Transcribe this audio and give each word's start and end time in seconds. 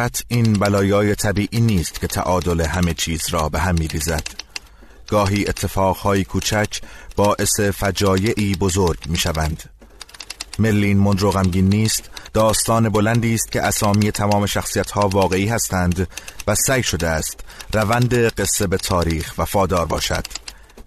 فقط 0.00 0.22
این 0.28 0.52
بلایای 0.52 1.14
طبیعی 1.14 1.60
نیست 1.60 2.00
که 2.00 2.06
تعادل 2.06 2.60
همه 2.60 2.94
چیز 2.94 3.28
را 3.28 3.48
به 3.48 3.60
هم 3.60 3.74
میریزد. 3.74 4.26
گاهی 5.08 5.48
اتفاقهای 5.48 6.24
کوچک 6.24 6.80
باعث 7.16 7.60
فجایعی 7.60 8.54
بزرگ 8.54 8.98
می‌شوند. 9.06 9.62
ملین 10.58 10.98
مونرو 10.98 11.30
غمگین 11.30 11.68
نیست 11.68 12.10
داستان 12.32 12.88
بلندی 12.88 13.34
است 13.34 13.52
که 13.52 13.62
اسامی 13.62 14.12
تمام 14.12 14.46
شخصیت 14.46 14.90
ها 14.90 15.08
واقعی 15.08 15.48
هستند 15.48 16.08
و 16.46 16.54
سعی 16.54 16.82
شده 16.82 17.08
است 17.08 17.40
روند 17.72 18.14
قصه 18.14 18.66
به 18.66 18.76
تاریخ 18.76 19.34
وفادار 19.38 19.86
باشد. 19.86 20.26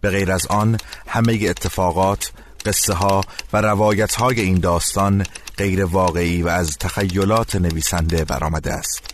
به 0.02 0.10
غیر 0.10 0.32
از 0.32 0.48
آن 0.48 0.78
همه 1.08 1.34
اتفاقات 1.34 2.32
قصه 2.66 2.94
ها 2.94 3.22
و 3.54 3.62
روایت 3.62 4.16
های 4.16 4.42
این 4.42 4.60
داستان 4.60 5.26
غیر 5.58 5.86
واقعی 5.86 6.42
و 6.42 6.48
از 6.48 6.78
تخیلات 6.78 7.56
نویسنده 7.56 8.26
برآمده 8.26 8.74
است. 8.74 9.13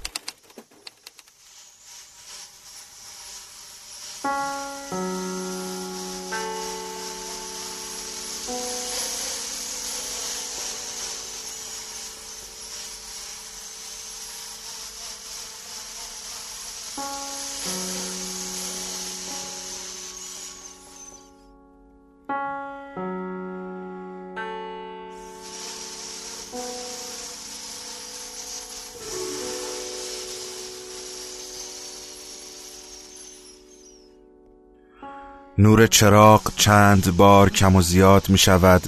نور 35.59 35.87
چراغ 35.87 36.51
چند 36.55 37.17
بار 37.17 37.49
کم 37.49 37.75
و 37.75 37.81
زیاد 37.81 38.29
می 38.29 38.37
شود 38.37 38.81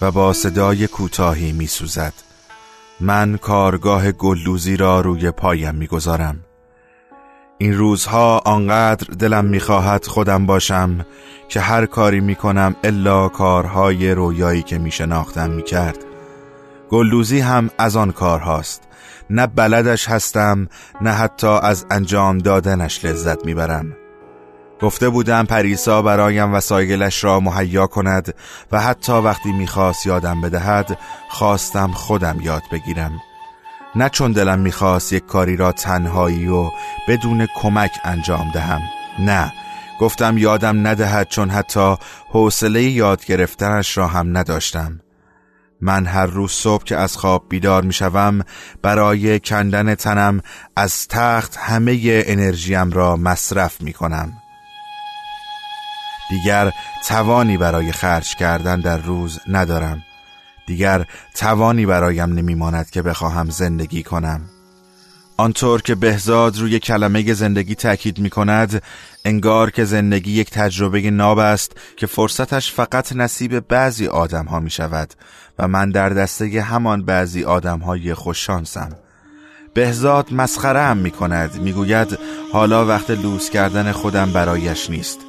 و 0.00 0.10
با 0.10 0.32
صدای 0.32 0.86
کوتاهی 0.86 1.52
می 1.52 1.66
سوزد. 1.66 2.12
من 3.00 3.36
کارگاه 3.36 4.12
گلدوزی 4.12 4.76
را 4.76 5.00
روی 5.00 5.30
پایم 5.30 5.74
می 5.74 5.86
گذارم. 5.86 6.40
این 7.58 7.78
روزها 7.78 8.38
آنقدر 8.38 9.06
دلم 9.14 9.44
می‌خواهد 9.44 10.06
خودم 10.06 10.46
باشم 10.46 11.06
که 11.48 11.60
هر 11.60 11.86
کاری 11.86 12.20
می 12.20 12.34
کنم 12.34 12.76
الا 12.84 13.28
کارهای 13.28 14.12
رویایی 14.12 14.62
که 14.62 14.78
می 14.78 14.90
شناختم 14.90 15.50
می 15.50 15.62
کرد. 15.62 15.98
گلدوزی 16.90 17.40
هم 17.40 17.70
از 17.78 17.96
آن 17.96 18.12
کارهاست. 18.12 18.82
نه 19.30 19.46
بلدش 19.46 20.08
هستم 20.08 20.68
نه 21.00 21.10
حتی 21.10 21.46
از 21.62 21.86
انجام 21.90 22.38
دادنش 22.38 23.04
لذت 23.04 23.44
می‌برم. 23.44 23.96
گفته 24.80 25.08
بودم 25.08 25.44
پریسا 25.44 26.02
برایم 26.02 26.54
وسایلش 26.54 27.24
را 27.24 27.40
مهیا 27.40 27.86
کند 27.86 28.34
و 28.72 28.80
حتی 28.80 29.12
وقتی 29.12 29.52
می‌خواست 29.52 30.06
یادم 30.06 30.40
بدهد 30.40 30.98
خواستم 31.28 31.90
خودم 31.92 32.38
یاد 32.40 32.62
بگیرم. 32.72 33.20
نه 33.94 34.08
چون 34.08 34.32
دلم 34.32 34.58
می‌خواست 34.58 35.12
یک 35.12 35.26
کاری 35.26 35.56
را 35.56 35.72
تنهایی 35.72 36.48
و 36.48 36.70
بدون 37.08 37.48
کمک 37.56 37.90
انجام 38.04 38.50
دهم. 38.54 38.80
نه 39.18 39.52
گفتم 40.00 40.38
یادم 40.38 40.86
ندهد 40.86 41.28
چون 41.28 41.50
حتی 41.50 41.96
حوصله 42.28 42.82
یاد 42.82 43.24
گرفتنش 43.24 43.98
را 43.98 44.06
هم 44.06 44.38
نداشتم. 44.38 45.00
من 45.80 46.06
هر 46.06 46.26
روز 46.26 46.52
صبح 46.52 46.84
که 46.84 46.96
از 46.96 47.16
خواب 47.16 47.44
بیدار 47.48 47.82
می‌شوم 47.82 48.40
برای 48.82 49.40
کندن 49.40 49.94
تنم 49.94 50.40
از 50.76 51.08
تخت 51.08 51.56
همه 51.56 52.22
انرژیم 52.26 52.90
را 52.90 53.16
مصرف 53.16 53.80
می 53.80 53.92
کنم 53.92 54.32
دیگر 56.30 56.72
توانی 57.06 57.56
برای 57.56 57.92
خرج 57.92 58.34
کردن 58.34 58.80
در 58.80 58.98
روز 58.98 59.40
ندارم. 59.48 60.02
دیگر 60.66 61.06
توانی 61.34 61.86
برایم 61.86 62.32
نمیماند 62.32 62.90
که 62.90 63.02
بخواهم 63.02 63.50
زندگی 63.50 64.02
کنم. 64.02 64.40
آنطور 65.36 65.82
که 65.82 65.94
بهزاد 65.94 66.58
روی 66.58 66.78
کلمه 66.78 67.32
زندگی 67.32 67.74
تاکید 67.74 68.18
می 68.18 68.30
کند 68.30 68.82
انگار 69.24 69.70
که 69.70 69.84
زندگی 69.84 70.32
یک 70.32 70.50
تجربه 70.50 71.10
ناب 71.10 71.38
است 71.38 71.72
که 71.96 72.06
فرصتش 72.06 72.72
فقط 72.72 73.12
نصیب 73.12 73.68
بعضی 73.68 74.06
آدم 74.06 74.44
ها 74.44 74.60
می 74.60 74.70
شود 74.70 75.14
و 75.58 75.68
من 75.68 75.90
در 75.90 76.08
دسته 76.08 76.62
همان 76.62 77.04
بعضی 77.04 77.44
آدم 77.44 77.78
های 77.78 78.14
خوششانسم 78.14 78.96
بهزاد 79.74 80.32
مسخره 80.32 80.80
هم 80.80 80.96
می 80.96 81.10
کند 81.10 81.60
می 81.60 81.72
گوید 81.72 82.18
حالا 82.52 82.86
وقت 82.86 83.10
لوس 83.10 83.50
کردن 83.50 83.92
خودم 83.92 84.32
برایش 84.32 84.90
نیست. 84.90 85.25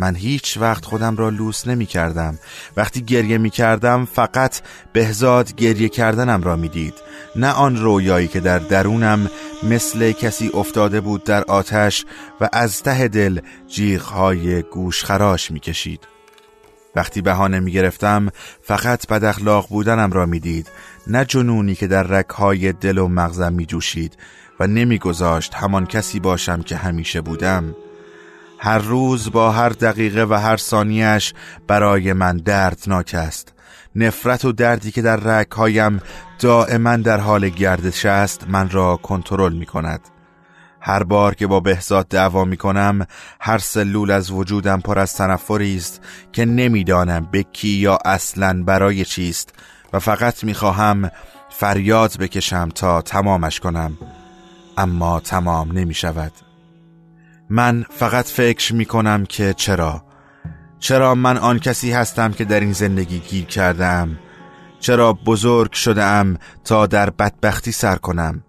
من 0.00 0.14
هیچ 0.14 0.58
وقت 0.60 0.84
خودم 0.84 1.16
را 1.16 1.28
لوس 1.28 1.66
نمی 1.66 1.86
کردم 1.86 2.38
وقتی 2.76 3.02
گریه 3.02 3.38
می 3.38 3.50
کردم 3.50 4.04
فقط 4.04 4.60
بهزاد 4.92 5.54
گریه 5.54 5.88
کردنم 5.88 6.42
را 6.42 6.56
می 6.56 6.68
دید 6.68 6.94
نه 7.36 7.50
آن 7.50 7.76
رویایی 7.76 8.28
که 8.28 8.40
در 8.40 8.58
درونم 8.58 9.30
مثل 9.62 10.12
کسی 10.12 10.50
افتاده 10.54 11.00
بود 11.00 11.24
در 11.24 11.44
آتش 11.44 12.04
و 12.40 12.48
از 12.52 12.82
ته 12.82 13.08
دل 13.08 13.40
جیغهای 13.66 14.62
گوش 14.62 15.04
خراش 15.04 15.50
می 15.50 15.60
کشید 15.60 16.00
وقتی 16.96 17.22
بهانه 17.22 17.60
می 17.60 17.72
گرفتم 17.72 18.28
فقط 18.62 19.06
بد 19.06 19.24
اخلاق 19.24 19.68
بودنم 19.68 20.12
را 20.12 20.26
می 20.26 20.40
دید 20.40 20.70
نه 21.06 21.24
جنونی 21.24 21.74
که 21.74 21.86
در 21.86 22.02
رکهای 22.02 22.72
دل 22.72 22.98
و 22.98 23.08
مغزم 23.08 23.52
می 23.52 23.66
جوشید 23.66 24.16
و 24.60 24.66
نمی 24.66 24.98
گذاشت 24.98 25.54
همان 25.54 25.86
کسی 25.86 26.20
باشم 26.20 26.62
که 26.62 26.76
همیشه 26.76 27.20
بودم. 27.20 27.74
هر 28.62 28.78
روز 28.78 29.32
با 29.32 29.52
هر 29.52 29.68
دقیقه 29.68 30.24
و 30.24 30.34
هر 30.34 30.56
ثانیش 30.56 31.34
برای 31.66 32.12
من 32.12 32.36
دردناک 32.36 33.14
است. 33.14 33.52
نفرت 33.96 34.44
و 34.44 34.52
دردی 34.52 34.90
که 34.90 35.02
در 35.02 35.16
رکهایم 35.16 36.00
دائما 36.38 36.96
در 36.96 37.20
حال 37.20 37.48
گردش 37.48 38.06
است 38.06 38.46
من 38.48 38.70
را 38.70 38.96
کنترل 38.96 39.52
می 39.52 39.66
کند 39.66 40.00
هر 40.80 41.02
بار 41.02 41.34
که 41.34 41.46
با 41.46 41.60
بهزاد 41.60 42.08
دعوا 42.08 42.44
می 42.44 42.56
کنم 42.56 43.06
هر 43.40 43.58
سلول 43.58 44.10
از 44.10 44.30
وجودم 44.30 44.80
پر 44.80 44.98
از 44.98 45.14
تنفری 45.14 45.76
است 45.76 46.00
که 46.32 46.44
نمی‌دانم 46.44 47.28
به 47.30 47.42
کی 47.42 47.68
یا 47.68 47.98
اصلا 48.04 48.62
برای 48.62 49.04
چیست 49.04 49.54
و 49.92 49.98
فقط 49.98 50.44
می 50.44 50.54
خواهم 50.54 51.10
فریاد 51.50 52.16
بکشم 52.18 52.68
تا 52.68 53.02
تمامش 53.02 53.60
کنم. 53.60 53.98
اما 54.76 55.20
تمام 55.20 55.72
نمی 55.72 55.94
شود 55.94 56.32
من 57.52 57.84
فقط 57.90 58.26
فکر 58.26 58.74
می 58.74 58.84
کنم 58.84 59.26
که 59.26 59.54
چرا؟ 59.54 60.04
چرا 60.78 61.14
من 61.14 61.36
آن 61.36 61.58
کسی 61.58 61.92
هستم 61.92 62.32
که 62.32 62.44
در 62.44 62.60
این 62.60 62.72
زندگی 62.72 63.18
گیر 63.18 63.44
کردم 63.44 64.18
چرا 64.80 65.12
بزرگ 65.12 65.72
شده 65.72 66.04
ام 66.04 66.38
تا 66.64 66.86
در 66.86 67.10
بدبختی 67.10 67.72
سر 67.72 67.96
کنم؟ 67.96 68.42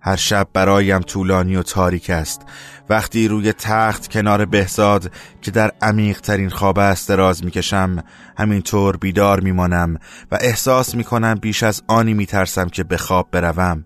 هر 0.00 0.16
شب 0.16 0.48
برایم 0.52 1.00
طولانی 1.00 1.56
و 1.56 1.62
تاریک 1.62 2.10
است. 2.10 2.42
وقتی 2.88 3.28
روی 3.28 3.52
تخت 3.52 4.08
کنار 4.08 4.44
بهزاد 4.44 5.12
که 5.42 5.50
در 5.50 5.72
عمیق 5.82 6.20
ترین 6.20 6.50
خواب 6.50 6.78
است 6.78 7.08
دراز 7.08 7.44
می‌کشم 7.44 8.04
همینطور 8.38 8.96
بیدار 8.96 9.40
میمانم 9.40 9.98
و 10.32 10.38
احساس 10.40 10.94
می‌کنم 10.94 11.34
بیش 11.34 11.62
از 11.62 11.82
آنی 11.86 12.14
میترسم 12.14 12.68
که 12.68 12.84
به 12.84 12.96
خواب 12.96 13.28
بروم. 13.30 13.84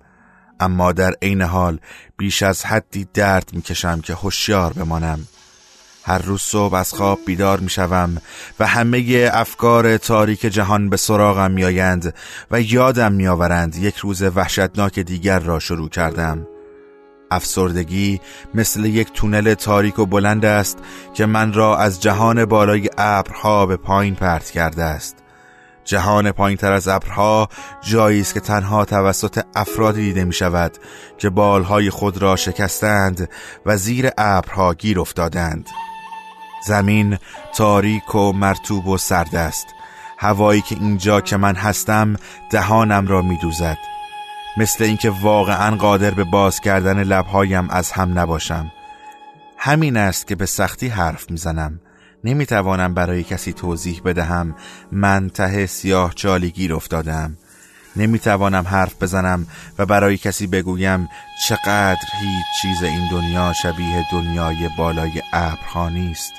اما 0.60 0.92
در 0.92 1.12
عین 1.22 1.42
حال 1.42 1.78
بیش 2.16 2.42
از 2.42 2.64
حدی 2.64 3.08
درد 3.14 3.50
می‌کشم 3.52 4.00
که 4.00 4.14
هوشیار 4.14 4.72
بمانم. 4.72 5.26
هر 6.04 6.18
روز 6.18 6.42
صبح 6.42 6.74
از 6.74 6.92
خواب 6.92 7.18
بیدار 7.26 7.60
می‌شوم 7.60 8.16
و 8.60 8.66
همه 8.66 9.30
افکار 9.32 9.96
تاریک 9.96 10.40
جهان 10.40 10.88
به 10.88 10.96
سراغم 10.96 11.50
میآیند 11.50 12.14
و 12.50 12.60
یادم 12.60 13.12
میآورند 13.12 13.76
یک 13.76 13.96
روز 13.96 14.22
وحشتناک 14.22 14.98
دیگر 14.98 15.38
را 15.38 15.58
شروع 15.58 15.88
کردم. 15.88 16.46
افسردگی 17.30 18.20
مثل 18.54 18.84
یک 18.84 19.12
تونل 19.12 19.54
تاریک 19.54 19.98
و 19.98 20.06
بلند 20.06 20.44
است 20.44 20.78
که 21.14 21.26
من 21.26 21.52
را 21.52 21.78
از 21.78 22.02
جهان 22.02 22.44
بالای 22.44 22.90
ابرها 22.98 23.66
به 23.66 23.76
پایین 23.76 24.14
پرت 24.14 24.50
کرده 24.50 24.82
است. 24.84 25.16
جهان 25.86 26.32
پایین 26.32 26.56
تر 26.56 26.72
از 26.72 26.88
ابرها 26.88 27.48
جایی 27.80 28.20
است 28.20 28.34
که 28.34 28.40
تنها 28.40 28.84
توسط 28.84 29.44
افرادی 29.54 30.02
دیده 30.02 30.24
می 30.24 30.32
شود 30.32 30.78
که 31.18 31.30
بالهای 31.30 31.90
خود 31.90 32.22
را 32.22 32.36
شکستند 32.36 33.30
و 33.66 33.76
زیر 33.76 34.10
ابرها 34.18 34.74
گیر 34.74 35.00
افتادند. 35.00 35.68
زمین 36.66 37.18
تاریک 37.56 38.14
و 38.14 38.32
مرتوب 38.32 38.86
و 38.86 38.98
سرد 38.98 39.36
است. 39.36 39.66
هوایی 40.18 40.60
که 40.60 40.76
اینجا 40.80 41.20
که 41.20 41.36
من 41.36 41.54
هستم 41.54 42.16
دهانم 42.50 43.06
را 43.06 43.22
می 43.22 43.38
دوزد 43.38 43.78
مثل 44.56 44.84
اینکه 44.84 45.10
واقعا 45.10 45.76
قادر 45.76 46.10
به 46.10 46.24
باز 46.24 46.60
کردن 46.60 47.02
لبهایم 47.02 47.70
از 47.70 47.92
هم 47.92 48.18
نباشم. 48.18 48.72
همین 49.58 49.96
است 49.96 50.26
که 50.26 50.34
به 50.34 50.46
سختی 50.46 50.88
حرف 50.88 51.30
می‌زنم. 51.30 51.80
نمی‌توانم 52.26 52.94
برای 52.94 53.22
کسی 53.22 53.52
توضیح 53.52 54.00
بدهم. 54.04 54.54
من 54.92 55.30
ته 55.30 55.66
سیاه 55.66 56.14
چالی 56.14 56.50
گیر 56.50 56.74
افتادم. 56.74 57.36
نمی‌توانم 57.96 58.64
حرف 58.66 59.02
بزنم 59.02 59.46
و 59.78 59.86
برای 59.86 60.16
کسی 60.16 60.46
بگویم 60.46 61.08
چقدر 61.48 61.96
هیچ 62.20 62.46
چیز 62.62 62.82
این 62.82 63.08
دنیا 63.10 63.52
شبیه 63.52 64.04
دنیای 64.12 64.68
بالای 64.78 65.22
ابرها 65.32 65.88
نیست. 65.88 66.32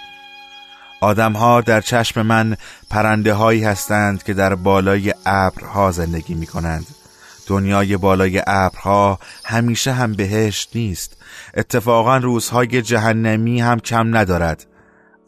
آدمها 1.02 1.62
در 1.62 1.82
چشم 1.82 2.22
من 2.22 2.58
پرنده 2.90 3.34
هایی 3.34 3.64
هستند 3.64 4.24
که 4.24 4.34
در 4.34 4.56
بالای 4.56 5.14
ابرها 5.26 5.92
زندگی 5.92 6.34
می 6.34 6.46
کنند 6.48 6.86
دنیای 7.48 7.98
بالای 7.98 8.42
ابرها 8.48 9.20
همیشه 9.46 9.94
هم 9.94 10.14
بهشت 10.14 10.70
نیست. 10.76 11.18
اتفاقا 11.58 12.18
روزهای 12.18 12.82
جهنمی 12.82 13.62
هم 13.62 13.80
کم 13.80 14.18
ندارد. 14.18 14.66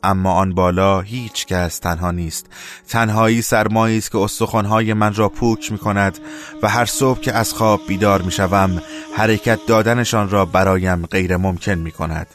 اما 0.04 0.34
آن 0.34 0.54
بالا 0.54 1.02
هیچ 1.02 1.46
کس 1.46 1.80
تنها 1.80 2.12
نیست 2.12 2.46
تنهایی 2.90 3.42
سرمایی 3.42 3.98
است 3.98 4.12
که 4.12 4.18
استخوانهای 4.18 4.94
من 4.94 5.14
را 5.14 5.30
پوک 5.30 5.72
می 5.72 5.78
کند 5.78 6.20
و 6.64 6.70
هر 6.70 6.86
صبح 6.86 7.20
که 7.20 7.34
از 7.34 7.54
خواب 7.54 7.82
بیدار 7.88 8.22
می 8.22 8.32
شوم 8.32 8.82
حرکت 9.18 9.60
دادنشان 9.68 10.30
را 10.30 10.46
برایم 10.46 11.06
غیر 11.06 11.38
ممکن 11.38 11.74
می 11.74 11.92
کند 11.92 12.28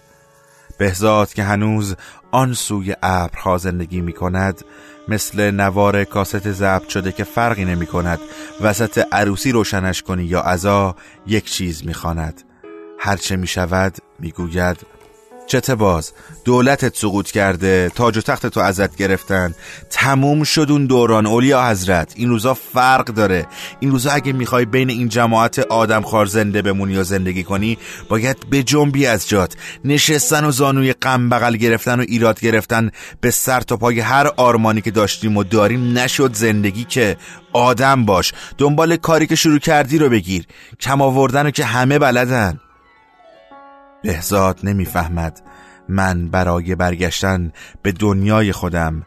بهزاد 0.79 1.33
که 1.33 1.43
هنوز 1.43 1.97
آن 2.31 2.55
سوی 2.55 2.97
ابرها 3.03 3.59
زندگی 3.59 4.01
می 4.01 4.13
کند 4.13 4.65
مثل 5.09 5.51
نوار 5.51 6.05
کاست 6.05 6.53
ضبط 6.53 6.89
شده 6.89 7.13
که 7.13 7.25
فرقی 7.25 7.65
نمی 7.65 7.87
کند 7.87 8.19
وسط 8.61 9.07
عروسی 9.13 9.53
روشنش 9.53 10.03
کنی 10.03 10.25
یا 10.25 10.43
ازا 10.43 10.97
یک 11.27 11.51
چیز 11.51 11.87
می 11.87 11.95
خاند. 11.95 12.43
هرچه 12.99 13.37
می 13.37 13.47
شود 13.47 13.97
می 14.19 14.31
گوید 14.31 14.77
چته 15.47 15.75
باز؟ 15.75 16.13
دولتت 16.45 16.97
سقوط 16.97 17.31
کرده 17.31 17.93
تاج 17.95 18.19
و 18.19 18.21
تخت 18.21 18.47
تو 18.47 18.61
ازت 18.61 18.97
گرفتن. 18.97 19.55
تموم 19.91 20.45
شد 20.45 20.67
اون 20.71 20.87
دوران 20.87 21.27
اولیا 21.27 21.71
حضرت. 21.71 22.13
این 22.17 22.29
روزا 22.29 22.55
فرق 22.55 23.05
داره. 23.05 23.47
این 23.81 23.91
روزا 23.91 24.11
اگه 24.11 24.33
می‌خوای 24.33 24.65
بین 24.65 24.91
این 24.91 25.09
جماعت 25.09 25.59
آدم 25.59 26.03
خار 26.03 26.27
زنده 26.27 26.63
بمونی 26.63 26.93
یا 26.93 27.03
زندگی 27.03 27.45
کنی 27.45 27.79
باید 28.09 28.37
به 28.51 28.63
جنبی 28.63 29.07
از 29.07 29.29
جات. 29.29 29.57
نشستن 29.85 30.45
و 30.45 30.51
زانوی 30.51 30.93
غم 30.93 31.29
بغل 31.29 31.57
گرفتن 31.57 32.01
و 32.01 32.05
ایراد 32.09 32.41
گرفتن 32.41 32.91
به 33.21 33.31
سر 33.31 33.61
تا 33.61 33.77
پای 33.77 34.01
هر 34.01 34.27
آرمانی 34.37 34.81
که 34.81 34.91
داشتیم 34.91 35.37
و 35.37 35.45
داریم 35.45 35.99
نشد 35.99 36.35
زندگی 36.35 36.85
که 36.85 37.17
آدم 37.53 38.05
باش. 38.05 38.33
دنبال 38.59 38.97
کاری 38.97 39.27
که 39.27 39.35
شروع 39.37 39.59
کردی 39.59 39.99
رو 39.99 40.09
بگیر. 40.09 40.47
کم 40.81 41.03
آوردن 41.03 41.51
که 41.51 41.65
همه 41.65 41.99
بلدن. 41.99 42.61
بهزاد 44.05 44.61
نمی‌فهمد. 44.63 45.43
من 45.89 46.29
برای 46.29 46.75
برگشتن 46.75 47.53
به 47.83 47.93
دنیای 47.93 48.53
خودم 48.53 49.03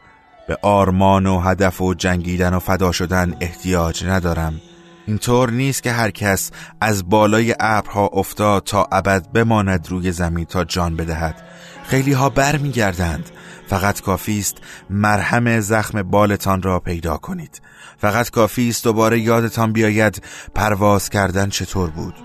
به 0.47 0.57
آرمان 0.61 1.25
و 1.25 1.39
هدف 1.39 1.81
و 1.81 1.94
جنگیدن 1.94 2.53
و 2.53 2.59
فدا 2.59 2.91
شدن 2.91 3.35
احتیاج 3.41 4.05
ندارم. 4.05 4.61
اینطور 5.07 5.51
نیست 5.51 5.83
که 5.83 5.91
هر 5.91 6.11
کس 6.11 6.51
از 6.81 7.09
بالای 7.09 7.55
ابرها 7.59 8.07
افتاد 8.07 8.63
تا 8.63 8.88
ابد 8.91 9.31
بماند 9.31 9.88
روی 9.89 10.11
زمین 10.11 10.45
تا 10.45 10.63
جان 10.63 10.95
بدهد. 10.95 11.35
خیلی 11.83 12.13
ها 12.13 12.29
بر 12.29 12.57
می 12.57 12.71
گردند. 12.71 13.29
فقط 13.67 14.01
کافی 14.01 14.39
است 14.39 14.57
مرهم 14.89 15.59
زخم 15.59 16.03
بالتان 16.03 16.61
را 16.61 16.79
پیدا 16.79 17.17
کنید. 17.17 17.61
فقط 17.97 18.29
کافی 18.29 18.69
است 18.69 18.83
دوباره 18.83 19.19
یادتان 19.19 19.73
بیاید 19.73 20.23
پرواز 20.55 21.09
کردن 21.09 21.49
چطور 21.49 21.89
بود. 21.89 22.15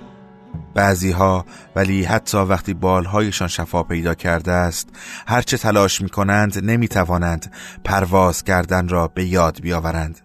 بعضی 0.74 1.10
ها 1.10 1.44
ولی 1.76 2.04
حتی 2.04 2.38
وقتی 2.38 2.74
بالهایشان 2.74 3.48
شفا 3.48 3.82
پیدا 3.82 4.14
کرده 4.14 4.52
است 4.52 4.88
هرچه 5.26 5.58
تلاش 5.58 6.00
می 6.00 6.08
کنند 6.08 6.64
نمی 6.64 6.88
توانند 6.88 7.52
پرواز 7.84 8.44
کردن 8.44 8.88
را 8.88 9.08
به 9.08 9.24
یاد 9.24 9.60
بیاورند. 9.60 10.20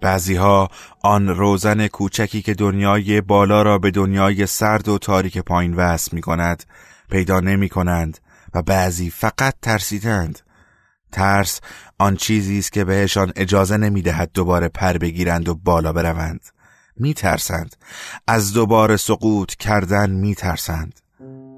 بعضی 0.00 0.34
ها 0.34 0.68
آن 1.02 1.28
روزن 1.28 1.86
کوچکی 1.86 2.42
که 2.42 2.54
دنیای 2.54 3.20
بالا 3.20 3.62
را 3.62 3.78
به 3.78 3.90
دنیای 3.90 4.46
سرد 4.46 4.88
و 4.88 4.98
تاریک 4.98 5.38
پایین 5.38 5.74
وصل 5.74 6.10
می 6.16 6.20
کند 6.20 6.64
پیدا 7.10 7.40
نمی 7.40 7.68
کنند 7.68 8.18
و 8.54 8.62
بعضی 8.62 9.10
فقط 9.10 9.54
ترسیدند. 9.62 10.38
ترس 11.12 11.60
آن 11.98 12.16
چیزی 12.16 12.58
است 12.58 12.72
که 12.72 12.84
بهشان 12.84 13.32
اجازه 13.36 13.76
نمی 13.76 14.02
دهد 14.02 14.30
دوباره 14.34 14.68
پر 14.68 14.98
بگیرند 14.98 15.48
و 15.48 15.54
بالا 15.54 15.92
بروند. 15.92 16.40
میترسند. 17.00 17.76
از 18.26 18.52
دوباره 18.52 18.96
سقوط 18.96 19.54
کردن 19.54 20.10
میترسند. 20.10 21.00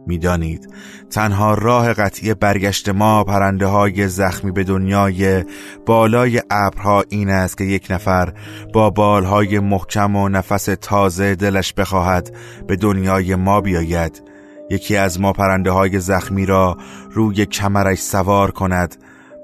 می‌دانید 0.06 0.74
تنها 1.10 1.54
راه 1.54 1.92
قطعی 1.92 2.34
برگشت 2.34 2.88
ما 2.88 3.24
پرنده 3.24 3.66
های 3.66 4.08
زخمی 4.08 4.50
به 4.50 4.64
دنیای 4.64 5.44
بالای 5.86 6.42
ابرها 6.50 7.04
این 7.08 7.30
است 7.30 7.58
که 7.58 7.64
یک 7.64 7.86
نفر 7.90 8.32
با 8.74 8.90
بالهای 8.90 9.58
محکم 9.58 10.16
و 10.16 10.28
نفس 10.28 10.64
تازه 10.64 11.34
دلش 11.34 11.72
بخواهد 11.72 12.36
به 12.66 12.76
دنیای 12.76 13.34
ما 13.34 13.60
بیاید. 13.60 14.22
یکی 14.70 14.96
از 14.96 15.20
ما 15.20 15.32
پرنده 15.32 15.70
های 15.70 16.00
زخمی 16.00 16.46
را 16.46 16.76
روی 17.10 17.46
کمرش 17.46 17.98
سوار 17.98 18.50
کند 18.50 18.96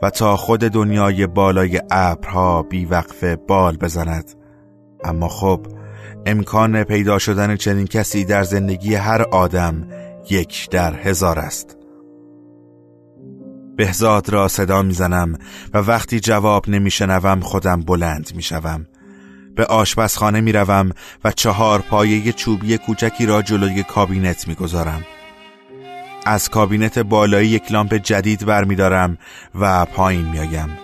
و 0.03 0.11
تا 0.11 0.37
خود 0.37 0.61
دنیای 0.61 1.27
بالای 1.27 1.81
ابرها 1.91 2.63
بیوقفه 2.63 3.37
بال 3.37 3.77
بزند. 3.77 4.31
اما 5.05 5.29
خب 5.29 5.67
امکان 6.27 6.85
پیدا 6.85 7.19
شدن 7.19 7.57
چنین 7.57 7.87
کسی 7.87 8.25
در 8.25 8.43
زندگی 8.43 8.95
هر 8.95 9.23
آدم 9.23 9.89
یک 10.31 10.71
در 10.71 10.95
هزار 10.95 11.39
است. 11.39 11.77
بهزاد 13.77 14.29
را 14.29 14.49
صدا 14.49 14.83
می‌زنم 14.83 15.39
و 15.75 15.79
وقتی 15.79 16.21
جواب 16.21 16.69
نمیشنوم 16.69 17.41
خودم 17.41 17.81
بلند 17.81 18.31
می‌شوم. 18.35 18.87
به 19.57 19.65
آشپزخانه 19.65 20.41
می‌روم 20.41 20.91
و 21.25 21.33
چهار 21.33 21.81
پایه 21.81 22.33
چوبی 22.33 22.79
کوچکی 22.79 23.27
را 23.27 23.43
جلوی 23.43 23.83
کابینت 23.83 24.49
می‌گذارم. 24.49 25.03
از 26.27 26.49
کابینت 26.49 26.99
بالایی 26.99 27.49
یک 27.49 27.73
لامپ 27.73 27.95
جدید 27.95 28.47
برمیدارم 28.47 29.19
و 29.61 29.85
پایین 29.85 30.27
میآیم. 30.29 30.79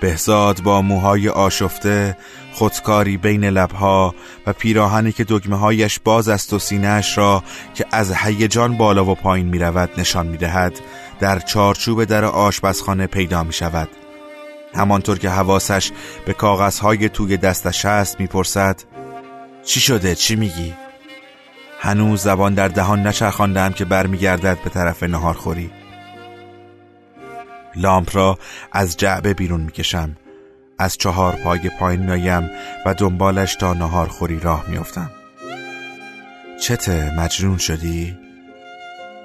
بهزاد 0.00 0.62
با 0.62 0.82
موهای 0.82 1.28
آشفته 1.28 2.16
خودکاری 2.56 3.16
بین 3.16 3.44
لبها 3.44 4.14
و 4.46 4.52
پیراهنی 4.52 5.12
که 5.12 5.24
دگمه 5.24 5.56
هایش 5.56 5.98
باز 6.04 6.28
است 6.28 6.52
و 6.52 6.58
سینهش 6.58 7.18
را 7.18 7.44
که 7.74 7.86
از 7.92 8.12
هیجان 8.12 8.76
بالا 8.76 9.04
و 9.04 9.14
پایین 9.14 9.46
می 9.46 9.58
رود 9.58 9.90
نشان 9.98 10.26
می 10.26 10.36
دهد 10.36 10.80
در 11.20 11.38
چارچوب 11.38 12.04
در 12.04 12.24
آشپزخانه 12.24 13.06
پیدا 13.06 13.42
می 13.42 13.52
شود 13.52 13.88
همانطور 14.74 15.18
که 15.18 15.30
حواسش 15.30 15.92
به 16.26 16.32
کاغذهای 16.32 17.08
توی 17.08 17.36
دستش 17.36 17.84
است 17.84 18.20
می‌پرسد 18.20 18.82
چی 19.64 19.80
شده؟ 19.80 20.14
چی 20.14 20.36
میگی؟ 20.36 20.74
هنوز 21.80 22.22
زبان 22.22 22.54
در 22.54 22.68
دهان 22.68 23.06
نچرخاندم 23.06 23.72
که 23.72 23.84
برمیگردد 23.84 24.58
به 24.64 24.70
طرف 24.70 25.02
نهارخوری. 25.02 25.70
لامپ 27.76 28.16
را 28.16 28.38
از 28.72 28.96
جعبه 28.96 29.34
بیرون 29.34 29.60
می‌کشم. 29.60 30.16
از 30.78 30.96
چهار 30.96 31.32
پای 31.32 31.70
پایین 31.78 32.02
میایم 32.02 32.50
و 32.86 32.94
دنبالش 32.94 33.54
تا 33.54 33.74
نهار 33.74 34.08
خوری 34.08 34.40
راه 34.40 34.64
میافتم. 34.68 35.10
چته 36.60 37.14
مجنون 37.18 37.58
شدی؟ 37.58 38.18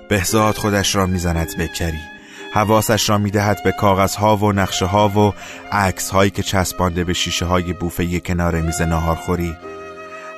بهزاد 0.09 0.55
خودش 0.55 0.95
را 0.95 1.05
می‌زند 1.05 1.57
به 1.57 1.67
کری. 1.67 1.99
حواسش 2.53 3.09
را 3.09 3.17
می‌دهد 3.17 3.63
به 3.63 3.71
کاغذها 3.71 4.37
و 4.37 4.51
نقشه 4.51 4.85
ها 4.85 5.09
و 5.09 5.33
عکس 5.71 6.09
هایی 6.09 6.31
که 6.31 6.43
چسبانده 6.43 7.03
به 7.03 7.13
شیشه 7.13 7.45
های 7.45 7.73
بوفه 7.73 8.19
کنار 8.19 8.61
میز 8.61 8.81
ناهارخوری 8.81 9.55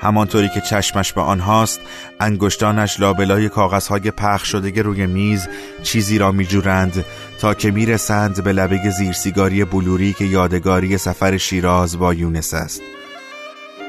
همانطوری 0.01 0.49
که 0.49 0.61
چشمش 0.61 1.13
به 1.13 1.21
آنهاست 1.21 1.81
انگشتانش 2.19 2.99
لابلای 2.99 3.49
کاغذهای 3.49 4.11
پخش 4.11 4.47
شده 4.47 4.81
روی 4.81 5.05
میز 5.05 5.47
چیزی 5.83 6.17
را 6.17 6.31
میجورند 6.31 7.05
که 7.51 7.71
می‌رسند 7.71 8.43
به 8.43 8.53
لبه 8.53 8.89
زیر 8.89 9.11
سیگاری 9.11 9.65
بلوری 9.65 10.13
که 10.13 10.25
یادگاری 10.25 10.97
سفر 10.97 11.37
شیراز 11.37 11.99
با 11.99 12.13
یونس 12.13 12.53
است. 12.53 12.81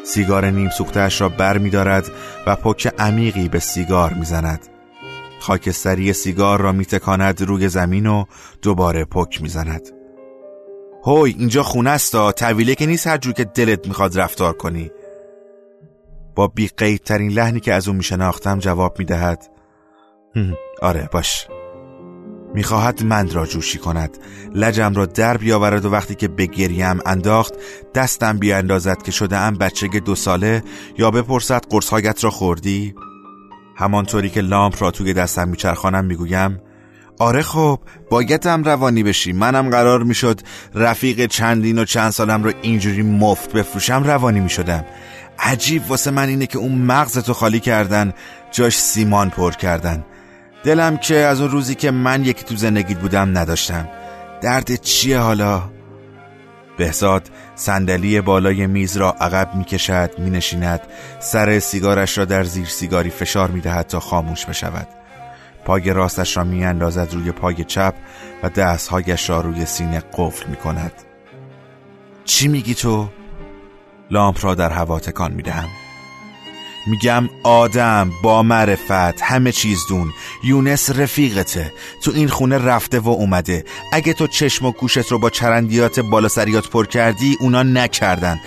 سیگار 0.05 0.51
نیم 0.51 0.71
سوختش 0.71 1.21
را 1.21 1.29
بر 1.29 1.59
می 1.59 1.71
دارد 1.71 2.11
و 2.47 2.57
پک 2.57 2.95
عمیقی 2.99 3.49
به 3.49 3.59
سیگار 3.59 4.13
می‌زند. 4.13 4.61
خاکستری 5.41 6.13
سیگار 6.13 6.61
را 6.61 6.73
میتکاند 6.73 7.43
روی 7.43 7.69
زمین 7.69 8.07
و 8.07 8.25
دوباره 8.63 9.05
پک 9.05 9.43
می‌زند. 9.43 9.89
هوی 11.07 11.35
اینجا 11.39 11.63
خونه 11.63 11.91
است 11.91 12.33
طویله 12.33 12.75
که 12.75 12.87
نیست 12.87 13.07
هر 13.07 13.17
جور 13.17 13.33
که 13.33 13.45
دلت 13.45 13.89
می‌خواد 13.89 14.21
رفتار 14.21 14.53
کنی. 14.53 14.91
با 16.35 16.49
بی 16.49 16.71
لحنی 17.11 17.61
که 17.61 17.75
از 17.75 17.89
اون 17.89 17.97
میشناختم 17.97 18.59
جواب 18.59 18.99
می‌دهد. 18.99 19.51
آره 20.83 21.09
باش. 21.13 21.47
می‌خواهد 22.55 23.03
مند 23.03 23.33
را 23.33 23.47
جوشی 23.47 23.79
کند. 23.79 24.19
لجم 24.55 24.95
را 24.95 25.07
در 25.07 25.37
بیاورد 25.37 25.85
و 25.85 25.91
وقتی 25.91 26.15
که 26.15 26.29
به 26.29 26.47
گریم 26.47 27.01
انداخت 27.07 27.55
دستم 27.95 28.39
بیاندازد 28.39 29.03
که 29.03 29.11
شده 29.11 29.37
ام 29.37 29.55
بچه 29.55 29.89
دو 29.89 30.15
ساله 30.15 30.63
یا 30.99 31.11
بپرسد 31.11 31.65
قرصهایت 31.71 32.25
را 32.25 32.31
خوردی؟ 32.31 32.95
همانطوری 33.77 34.31
که 34.31 34.41
لامپ 34.41 34.83
را 34.83 34.91
توی 34.91 35.13
دستم 35.13 35.49
میچرخانم 35.49 36.05
می‌گویم 36.05 36.61
آره 37.19 37.43
خب 37.43 37.81
بایدم 38.11 38.65
روانی 38.65 39.03
بشی. 39.03 39.33
منم 39.33 39.71
قرار 39.71 40.03
می‌شد 40.03 40.41
رفیق 40.75 41.27
چندین 41.27 41.79
و 41.79 41.85
چند 41.85 42.11
سالم 42.11 42.43
رو 42.43 42.53
اینجوری 42.63 43.03
مفت 43.03 43.53
بفروشم 43.53 44.03
روانی 44.05 44.41
می‌شدم. 44.41 44.85
عجیب 45.39 45.83
واسه 45.91 46.11
من 46.11 46.29
اینه 46.29 46.47
که 46.47 46.59
اون 46.59 46.79
مغز 46.79 47.19
تو 47.19 47.35
خالی 47.35 47.61
کردن 47.61 48.13
جاش 48.53 48.79
سیمان 48.79 49.31
پر 49.31 49.53
کردن. 49.53 50.05
دلم 50.65 50.97
که 50.97 51.15
از 51.15 51.41
اون 51.41 51.51
روزی 51.51 51.75
که 51.75 51.91
من 51.91 52.25
یکی 52.25 52.45
تو 52.45 52.57
زندگیت 52.57 52.99
بودم 52.99 53.39
نداشتم. 53.39 53.89
درد 54.41 54.75
چیه 54.75 55.19
حالا؟ 55.19 55.63
بهزاد 56.77 57.31
صندلی 57.55 58.21
بالای 58.21 58.67
میز 58.67 58.97
را 58.97 59.11
عقب 59.11 59.55
می‌کشد 59.55 60.11
مینشیند. 60.19 60.81
سر 61.21 61.59
سیگارش 61.59 62.19
را 62.19 62.25
در 62.25 62.45
زیر 62.45 62.67
سیگاری 62.67 63.11
فشار 63.11 63.51
می‌دهد 63.51 63.87
تا 63.87 64.01
خاموش 64.01 64.47
بشود. 64.47 64.89
پای 65.65 65.93
راستش 65.93 66.37
را 66.37 66.45
میاندازد 66.45 67.15
روی 67.15 67.33
پای 67.33 67.65
چپ 67.65 67.95
و 68.43 68.49
دستهایش 68.49 69.31
را 69.31 69.41
روی 69.41 69.67
سینه 69.67 70.03
قفل 70.13 70.47
می‌کند. 70.51 70.93
چی 72.25 72.49
میگی 72.49 72.75
تو؟ 72.75 73.09
لامپ 74.11 74.45
را 74.45 74.55
در 74.55 74.71
هوا 74.71 75.01
تکان 75.01 75.33
می‌دهم. 75.33 75.69
میگم 76.87 77.29
آدم 77.43 78.13
با 78.23 78.43
معرفت 78.43 79.23
همه 79.23 79.53
چیز 79.53 79.79
دون. 79.89 80.13
یونس 80.43 80.91
رفیقته. 80.91 81.73
تو 82.03 82.13
این 82.15 82.29
خونه 82.29 82.59
رفته 82.59 83.01
و 83.01 83.09
اومده. 83.09 83.65
اگه 83.93 84.13
تو 84.13 84.27
چشم 84.27 84.67
و 84.67 84.73
گوشت 84.73 85.13
رو 85.13 85.19
با 85.19 85.31
چرندیات 85.31 86.01
بالا 86.01 86.29
سریات 86.29 86.69
پر 86.69 86.87
کردی 86.87 87.37
اونا 87.41 87.63
نکردن. 87.63 88.41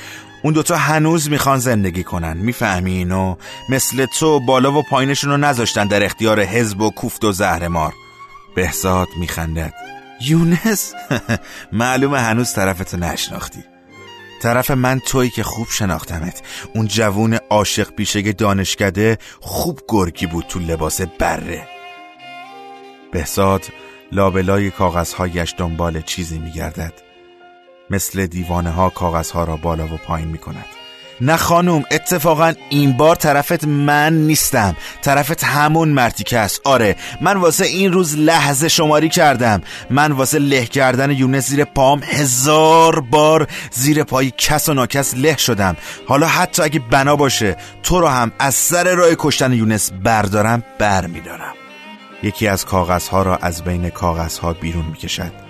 اون 0.43 0.53
دوتا 0.53 0.75
هنوز 0.75 1.29
می‌خوان 1.29 1.59
زندگی 1.59 2.03
کنن. 2.03 2.37
می‌فهمی 2.37 2.91
اینو 2.91 3.35
مثل 3.69 4.05
تو 4.05 4.39
بالا 4.39 4.71
و 4.71 4.83
پایینشون 4.89 5.29
رو 5.31 5.37
نذاشتن 5.37 5.87
در 5.87 6.03
اختیار 6.03 6.43
حزب 6.43 6.81
و 6.81 6.89
کوفت 6.89 7.23
و 7.23 7.31
زهرمار. 7.31 7.93
بهزاد 8.55 9.07
میخندد. 9.19 9.73
یونس؟ 10.21 10.93
معلومه 11.71 12.19
هنوز 12.19 12.53
طرفتو 12.53 12.97
نشناختی. 12.97 13.76
طرف 14.47 14.71
من 14.71 14.99
توی 14.99 15.29
که 15.29 15.43
خوب 15.43 15.67
شناختمت. 15.69 16.41
اون 16.75 16.87
جوون 16.87 17.33
عاشق 17.49 17.91
پیشه 17.91 18.33
دانشکده 18.33 19.17
خوب 19.41 19.81
گرگی 19.87 20.25
بود 20.25 20.45
تو 20.47 20.59
لباس 20.59 21.01
بره. 21.01 21.67
بهزاد 23.11 23.65
لابلای 24.11 24.71
کاغذهایش 24.71 25.55
دنبال 25.57 26.01
چیزی 26.01 26.39
میگردد. 26.39 26.93
مثل 27.89 28.25
دیوانه 28.25 28.69
ها 28.69 28.89
کاغذها 28.89 29.43
را 29.43 29.57
بالا 29.57 29.85
و 29.85 29.97
پایین 29.97 30.27
می 30.27 30.37
کند 30.37 30.76
نه 31.21 31.37
خانوم 31.37 31.83
اتفاقا 31.91 32.53
این 32.69 32.97
بار 32.97 33.15
طرفت 33.15 33.63
من 33.63 34.13
نیستم. 34.13 34.75
طرفت 35.01 35.43
همون 35.43 35.89
مرتیکه 35.89 36.37
است. 36.39 36.61
آره 36.63 36.95
من 37.21 37.37
واسه 37.37 37.65
این 37.65 37.93
روز 37.93 38.17
لحظه 38.17 38.67
شماری 38.67 39.09
کردم. 39.09 39.61
من 39.89 40.11
واسه 40.11 40.39
له 40.39 40.65
کردن 40.65 41.11
یونس 41.11 41.47
زیر 41.47 41.63
پام 41.63 42.03
هزار 42.03 42.99
بار 42.99 43.47
زیر 43.71 44.03
پای 44.03 44.33
کس 44.37 44.69
و 44.69 44.73
ناکس 44.73 45.13
له 45.15 45.37
شدم. 45.37 45.77
حالا 46.07 46.27
حتی 46.27 46.63
اگه 46.63 46.79
بنا 46.79 47.15
باشه 47.15 47.57
تو 47.83 47.99
رو 47.99 48.07
هم 48.07 48.31
از 48.39 48.55
سر 48.55 48.95
راه 48.95 49.09
کشتن 49.17 49.53
یونس 49.53 49.91
بردارم 50.03 50.63
بر 50.79 51.07
میدارم 51.07 51.53
یکی 52.23 52.47
از 52.47 52.65
کاغذها 52.65 53.21
را 53.23 53.35
از 53.35 53.63
بین 53.63 53.89
کاغذها 53.89 54.53
بیرون 54.53 54.85
می‌کشد. 54.85 55.46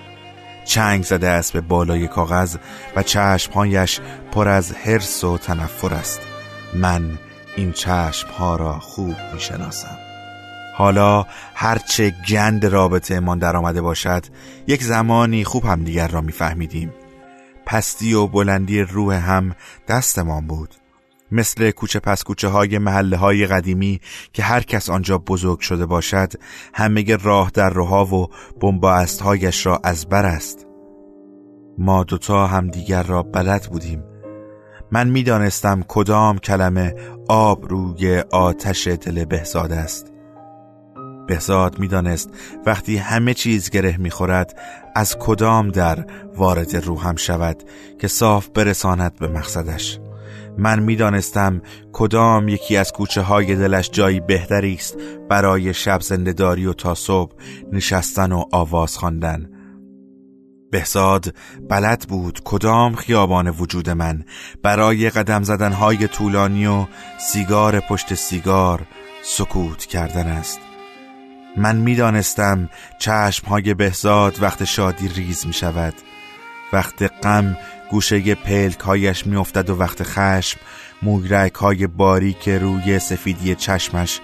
چنگ 0.68 1.04
زده 1.04 1.30
است 1.30 1.54
به 1.54 1.62
بالای 1.62 2.08
کاغذ 2.08 2.58
و 2.96 3.04
چشمهایش 3.04 4.00
پر 4.32 4.48
از 4.48 4.72
حرس 4.72 5.24
و 5.24 5.38
تنفر 5.38 5.94
است. 5.94 6.22
من 6.74 7.18
این 7.56 7.72
چشمها 7.72 8.56
را 8.56 8.80
خوب 8.80 9.16
می 9.34 9.40
شناسم 9.40 9.98
حالا 10.78 11.26
هرچه 11.56 12.14
گند 12.30 12.66
رابطه 12.66 13.20
من 13.20 13.38
در 13.40 13.58
آمده 13.58 13.82
باشد 13.82 14.26
یک 14.68 14.84
زمانی 14.84 15.44
خوب 15.44 15.66
هم 15.66 15.84
دیگر 15.84 16.08
را 16.08 16.22
میفهمیدیم. 16.22 16.94
پستی 17.66 18.14
و 18.14 18.28
بلندی 18.28 18.82
روح 18.82 19.16
هم 19.16 19.56
دستمان 19.88 20.48
بود. 20.48 20.76
مثل 21.32 21.72
کوچه 21.72 22.00
پس 22.00 22.24
کوچه 22.24 22.48
های 22.48 22.78
محله 22.78 23.18
های 23.18 23.48
قدیمی 23.48 24.00
که 24.34 24.44
هر 24.44 24.62
کس 24.62 24.90
آنجا 24.90 25.18
بزرگ 25.18 25.60
شده 25.60 25.86
باشد 25.86 26.34
همه 26.74 27.16
راه 27.16 27.52
در 27.54 27.70
روها 27.70 28.06
و 28.06 28.28
بنباست 28.62 29.22
هایش 29.22 29.66
را 29.66 29.80
از 29.84 30.06
بر 30.10 30.26
است. 30.26 30.68
ما 31.78 32.04
دوتا 32.04 32.48
هم 32.48 32.68
دیگر 32.68 33.04
را 33.04 33.24
بلد 33.24 33.68
بودیم. 33.72 34.04
من 34.92 35.10
می‌دانستم 35.10 35.84
کدام 35.88 36.38
کلمه 36.38 36.96
آب 37.28 37.66
روی 37.70 38.20
آتش 38.20 38.88
دل 38.88 39.26
بهزاد 39.26 39.72
است. 39.72 40.14
بهزاد 41.28 41.80
می‌دانست 41.80 42.30
وقتی 42.66 42.98
همه 42.98 43.34
چیز 43.34 43.70
گره 43.70 43.98
می‌خورد 43.98 44.60
از 44.96 45.18
کدام 45.20 45.70
در 45.70 46.06
وارد 46.36 46.76
روحم 46.76 47.16
شود 47.16 47.64
که 48.00 48.08
صاف 48.08 48.50
برساند 48.50 49.16
به 49.20 49.28
مقصدش. 49.28 50.00
من 50.58 50.80
می‌دانستم 50.80 51.62
کدام 51.94 52.48
یکی 52.48 52.78
از 52.78 52.92
کوچه 52.92 53.22
های 53.22 53.56
دلش 53.56 53.90
جایی 53.92 54.20
بهتری 54.20 54.74
است 54.74 54.98
برای 55.30 55.74
شب 55.74 56.02
زندهداری 56.02 56.66
و 56.66 56.74
تا 56.74 56.96
صبح 56.96 57.36
نشستن 57.72 58.32
و 58.32 58.44
آواز 58.52 58.98
خواندن. 58.98 59.50
بهزاد 60.72 61.36
بلد 61.70 62.06
بود 62.10 62.42
کدام 62.44 62.96
خیابان 62.96 63.50
وجود 63.50 63.90
من 63.90 64.24
برای 64.64 65.10
قدم 65.10 65.44
زدنهای 65.44 66.08
طولانی 66.08 66.68
و 66.68 66.86
سیگار 67.20 67.80
پشت 67.80 68.14
سیگار 68.14 68.88
سکوت 69.24 69.86
کردن 69.86 70.28
است 70.28 70.60
من 71.58 71.76
می‌دانستم 71.76 72.70
چشمهای 73.00 73.74
بهزاد 73.74 74.42
وقت 74.42 74.64
شادی 74.64 75.08
ریز 75.08 75.48
می 75.48 75.54
شود 75.54 75.94
وقت 76.74 77.04
غم 77.24 77.58
گوشه 77.92 78.36
پلک 78.36 78.80
هایش 78.80 79.28
می 79.28 79.36
افتد 79.36 79.70
و 79.70 79.76
وقت 79.76 80.04
خشم 80.04 80.60
موگرک 81.02 81.54
های 81.54 81.88
باری 81.88 82.34
که 82.34 82.58
روی 82.58 83.00
سفیدی 83.00 83.56
چشمش 83.56 84.20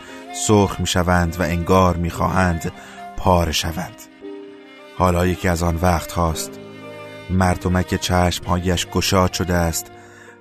سرخ 0.47 0.79
می 0.79 0.87
شوند 0.87 1.35
و 1.39 1.41
انگار 1.41 1.95
می 1.95 2.09
خواهند 2.09 2.71
پاره 3.17 3.51
شوند 3.51 3.95
حالا 4.97 5.25
یکی 5.27 5.47
از 5.47 5.63
آن 5.63 5.79
وقت 5.81 6.11
هاست 6.11 6.51
مردمک 7.29 7.95
چشمهایش 8.01 8.87
گشاد 8.87 9.33
شده 9.33 9.53
است 9.53 9.91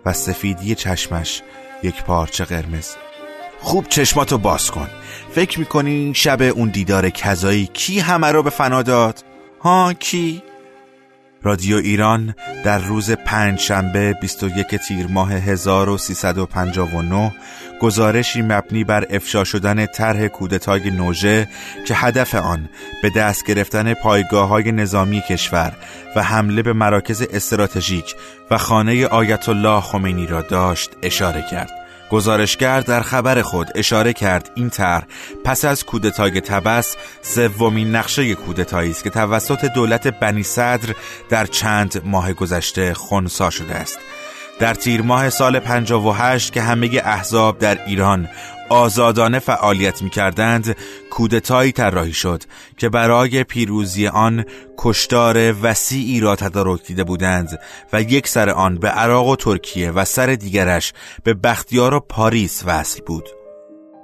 و 0.07 0.13
سفیدی 0.13 0.75
چشمش 0.75 1.43
یک 1.83 2.03
پارچه 2.03 2.45
قرمز 2.45 2.89
خوب 3.61 3.89
چشماتو 3.89 4.39
باز 4.39 4.71
کن 4.71 4.89
فکر 5.31 5.59
می‌کنی 5.59 6.13
شب 6.15 6.43
اون 6.43 6.69
دیدار 6.69 7.11
کذایی 7.11 7.67
کی 7.67 8.01
همه 8.01 8.33
رو 8.33 8.43
به 8.43 8.51
فنا 8.51 8.83
داد؟ 8.83 9.25
ها 9.61 9.93
کی؟ 9.93 10.43
رادیو 11.45 11.77
ایران 11.77 12.35
در 12.65 12.79
روز 12.79 13.11
پنج 13.11 13.59
شنبه 13.59 14.17
21 14.21 14.77
تیر 14.77 15.07
ماه 15.07 15.33
1359 15.33 17.33
گزارشی 17.81 18.43
مبنی 18.43 18.85
بر 18.85 19.07
افشا 19.11 19.45
شدن 19.45 19.87
طرح 19.87 20.27
کودتای 20.27 20.91
نوژه 20.91 21.49
که 21.87 21.95
هدف 21.95 22.35
آن 22.35 22.69
به 23.03 23.11
دست 23.11 23.47
گرفتن 23.47 23.95
پایگاه 23.95 24.49
های 24.49 24.73
نظامی 24.73 25.21
کشور 25.21 25.73
و 26.17 26.23
حمله 26.23 26.63
به 26.63 26.73
مراکز 26.73 27.23
استراتژیک 27.23 28.15
و 28.51 28.59
خانه 28.59 29.07
آیت 29.07 29.49
الله 29.49 29.81
خمینی 29.81 30.27
را 30.27 30.43
داشت 30.43 30.91
اشاره 31.03 31.45
کرد. 31.51 31.82
گزارشگر 32.13 32.81
در 32.81 33.03
خبر 33.03 33.43
خود 33.43 33.69
اشاره 33.75 34.13
کرد 34.13 34.51
این 34.55 34.71
طرح 34.71 35.05
پس 35.45 35.65
از 35.65 35.85
کودتای 35.85 36.41
تبس 36.41 36.97
سومین 37.23 37.97
نقشه 37.97 38.35
کودتایی 38.35 38.91
است 38.91 39.05
که 39.05 39.11
توسط 39.11 39.65
دولت 39.65 40.07
بنی 40.07 40.43
صدر 40.43 40.95
در 41.31 41.47
چند 41.47 42.03
ماه 42.05 42.33
گذشته 42.33 42.95
خونسا 42.95 43.51
شده 43.51 43.75
است. 43.75 43.99
در 44.59 44.75
تیر 44.75 45.03
ماه 45.03 45.31
سال 45.31 45.59
58 45.59 46.53
که 46.53 46.63
همه 46.63 47.01
احزاب 47.05 47.59
در 47.59 47.85
ایران 47.87 48.29
آزادانه 48.73 49.39
فعالیت 49.39 50.03
می 50.03 50.11
کردند 50.11 50.77
کودتایی 51.11 51.73
طراحی 51.73 52.13
شد 52.13 52.43
که 52.77 52.89
برای 52.89 53.45
پیروزی 53.45 54.07
آن 54.07 54.45
کشتار 54.79 55.55
وسیعی 55.63 56.21
را 56.21 56.37
تدارک 56.37 56.83
دیده 56.87 57.05
بودند 57.05 57.59
و 57.93 58.03
یک 58.03 58.29
سر 58.29 58.51
آن 58.51 58.79
به 58.79 58.89
عراق 58.89 59.27
و 59.29 59.37
ترکیه 59.37 59.91
و 59.91 60.05
سر 60.05 60.27
دیگرش 60.27 60.93
به 61.25 61.35
بختیار 61.35 61.95
و 61.95 62.01
پاریس 62.01 62.63
وصل 62.67 63.01
بود. 63.07 63.42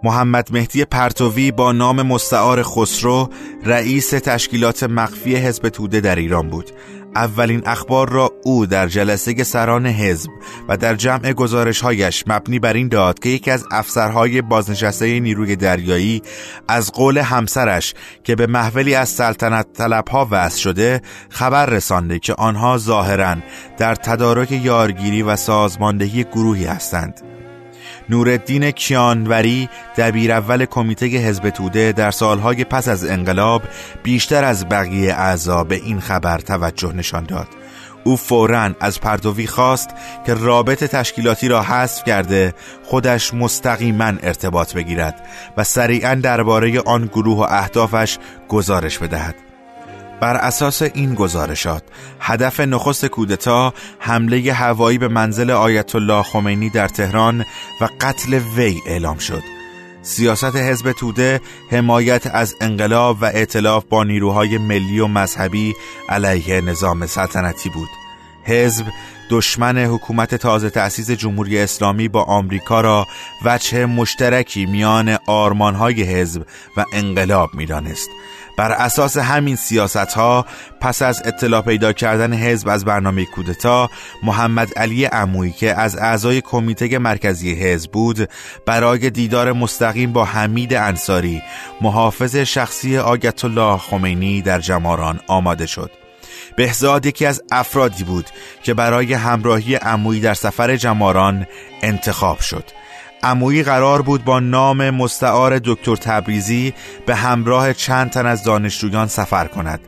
محمد 0.02 0.48
مهدی 0.52 0.84
پرتوی 0.84 1.50
با 1.50 1.72
نام 1.72 2.02
مستعار 2.02 2.62
خسرو 2.62 3.28
رئیس 3.64 4.10
تشکیلات 4.10 4.82
مخفی 4.82 5.36
حزب 5.36 5.68
توده 5.68 6.00
در 6.00 6.16
ایران 6.16 6.50
بود. 6.50 6.70
اولین 7.14 7.62
اخبار 7.66 8.08
را 8.08 8.30
او 8.44 8.66
در 8.66 8.88
جلسه 8.88 9.44
سران 9.44 9.86
حزب 9.86 10.30
و 10.68 10.76
در 10.76 10.94
جمع 10.94 11.32
گزارشهایش 11.32 12.24
مبنی 12.26 12.58
بر 12.58 12.72
این 12.72 12.88
داد 12.88 13.18
که 13.18 13.28
یکی 13.28 13.50
از 13.50 13.66
افسرهای 13.70 14.42
بازنشسته 14.42 15.20
نیروی 15.20 15.56
دریایی 15.56 16.22
از 16.68 16.92
قول 16.92 17.18
همسرش 17.18 17.94
که 18.24 18.36
به 18.36 18.46
محولی 18.46 18.94
از 18.94 19.08
سلطنت 19.08 19.72
طلبها 19.72 20.28
وضع 20.30 20.58
شده 20.58 21.02
خبر 21.28 21.66
رسانده 21.66 22.18
که 22.18 22.34
آنها 22.34 22.78
ظاهرا 22.78 23.36
در 23.78 23.94
تدارک 23.94 24.52
یارگیری 24.52 25.22
و 25.22 25.36
سازماندهی 25.36 26.24
گروهی 26.24 26.64
هستند. 26.64 27.37
نورالدین 28.10 28.70
کیانوری 28.70 29.68
دبیر 29.96 30.32
اول 30.32 30.64
کمیته 30.64 31.06
حزب 31.06 31.50
توده 31.50 31.92
در 31.92 32.10
سالهای 32.10 32.64
پس 32.64 32.88
از 32.88 33.04
انقلاب 33.04 33.62
بیشتر 34.02 34.44
از 34.44 34.68
بقیه 34.68 35.14
اعضا 35.14 35.64
به 35.64 35.74
این 35.74 36.00
خبر 36.00 36.38
توجه 36.38 36.92
نشان 36.92 37.24
داد. 37.24 37.48
او 38.04 38.16
فورا 38.16 38.70
از 38.80 39.00
پردوی 39.00 39.46
خواست 39.46 39.90
که 40.26 40.34
رابط 40.34 40.84
تشکیلاتی 40.84 41.48
را 41.48 41.62
حذف 41.62 42.04
کرده 42.04 42.54
خودش 42.84 43.34
مستقیما 43.34 44.12
ارتباط 44.22 44.74
بگیرد 44.74 45.26
و 45.56 45.64
سریعا 45.64 46.14
درباره 46.14 46.80
آن 46.80 47.06
گروه 47.06 47.38
و 47.38 47.46
اهدافش 47.48 48.18
گزارش 48.48 48.98
بدهد. 48.98 49.47
بر 50.20 50.36
اساس 50.36 50.82
این 50.82 51.14
گزارشات 51.14 51.82
هدف 52.20 52.60
نخست 52.60 53.06
کودتا 53.06 53.74
حمله 53.98 54.52
هوایی 54.52 54.98
به 54.98 55.08
منزل 55.08 55.50
آیت 55.50 55.94
الله 55.94 56.22
خمینی 56.22 56.70
در 56.70 56.88
تهران 56.88 57.44
و 57.80 57.88
قتل 58.00 58.40
وی 58.56 58.80
اعلام 58.86 59.18
شد. 59.18 59.42
سیاست 60.02 60.56
حزب 60.56 60.92
توده 60.92 61.40
حمایت 61.70 62.26
از 62.26 62.54
انقلاب 62.60 63.18
و 63.20 63.24
ائتلاف 63.24 63.84
با 63.84 64.04
نیروهای 64.04 64.58
ملی 64.58 65.00
و 65.00 65.06
مذهبی 65.06 65.74
علیه 66.08 66.60
نظام 66.60 67.06
سلطنتی 67.06 67.68
بود. 67.68 67.88
حزب 68.44 68.86
دشمن 69.30 69.78
حکومت 69.78 70.34
تازه 70.34 70.70
تأسیس 70.70 71.10
جمهوری 71.10 71.58
اسلامی 71.58 72.08
با 72.08 72.22
آمریکا 72.22 72.80
را 72.80 73.06
وجه 73.44 73.86
مشترکی 73.86 74.66
میان 74.66 75.18
آرمانهای 75.26 76.02
حزب 76.02 76.46
و 76.76 76.84
انقلاب 76.92 77.50
می‌دانست. 77.54 78.10
بر 78.58 78.72
اساس 78.72 79.16
همین 79.16 79.56
سیاست 79.56 79.96
ها 79.96 80.46
پس 80.80 81.02
از 81.02 81.22
اطلاع 81.24 81.62
پیدا 81.62 81.92
کردن 81.92 82.32
حزب 82.34 82.68
از 82.68 82.84
برنامه 82.84 83.24
کودتا 83.24 83.90
محمد 84.22 84.78
علی 84.78 85.04
عمویی 85.04 85.52
که 85.52 85.74
از 85.80 85.96
اعضای 85.96 86.40
کمیته 86.40 86.98
مرکزی 86.98 87.54
حزب 87.54 87.90
بود 87.90 88.28
برای 88.66 89.10
دیدار 89.10 89.52
مستقیم 89.52 90.12
با 90.12 90.24
حمید 90.24 90.74
انصاری 90.74 91.42
محافظ 91.80 92.36
شخصی 92.36 92.98
آیت 92.98 93.44
الله 93.44 93.78
خمینی 93.78 94.42
در 94.42 94.60
جماران 94.60 95.20
آماده 95.26 95.66
شد. 95.66 95.90
بهزاد 96.56 97.06
یکی 97.06 97.26
از 97.26 97.42
افرادی 97.50 98.04
بود 98.04 98.26
که 98.62 98.74
برای 98.74 99.14
همراهی 99.14 99.74
عمویی 99.74 100.20
در 100.20 100.34
سفر 100.34 100.76
جماران 100.76 101.46
انتخاب 101.82 102.40
شد. 102.40 102.64
عمویی 103.22 103.62
قرار 103.62 104.02
بود 104.02 104.24
با 104.24 104.40
نام 104.40 104.90
مستعار 104.90 105.60
دکتر 105.64 105.96
تبریزی 105.96 106.74
به 107.06 107.14
همراه 107.14 107.72
چند 107.72 108.10
تن 108.10 108.26
از 108.26 108.42
دانشجویان 108.44 109.08
سفر 109.08 109.46
کند. 109.46 109.80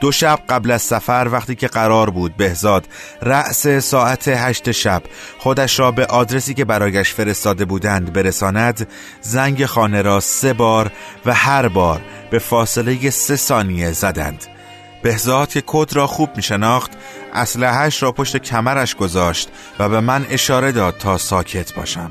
دو 0.00 0.12
شب 0.12 0.40
قبل 0.48 0.70
از 0.70 0.82
سفر 0.82 1.28
وقتی 1.32 1.54
که 1.54 1.68
قرار 1.68 2.10
بود 2.10 2.36
بهزاد 2.36 2.86
رأس 3.22 3.66
ساعت 3.66 4.28
هشت 4.28 4.70
شب 4.70 5.02
خودش 5.38 5.80
را 5.80 5.90
به 5.90 6.06
آدرسی 6.06 6.54
که 6.54 6.64
برایش 6.64 7.14
فرستاده 7.14 7.64
بودند 7.64 8.12
برساند 8.12 8.88
زنگ 9.20 9.66
خانه 9.66 10.02
را 10.02 10.20
سه 10.20 10.52
بار 10.52 10.92
و 11.26 11.34
هر 11.34 11.68
بار 11.68 12.00
به 12.30 12.38
فاصله 12.38 13.10
سه 13.10 13.36
ثانیه 13.36 13.92
زدند. 13.92 14.44
بهزاد 15.02 15.48
که 15.48 15.62
کد 15.66 15.92
را 15.92 16.06
خوب 16.06 16.36
می 16.36 16.42
شناخت 16.42 16.90
اسلحهش 17.34 18.02
را 18.02 18.12
پشت 18.12 18.36
کمرش 18.36 18.94
گذاشت 18.94 19.48
و 19.78 19.88
به 19.88 20.00
من 20.00 20.26
اشاره 20.30 20.72
داد 20.72 20.96
تا 20.98 21.18
ساکت 21.18 21.74
باشم. 21.74 22.10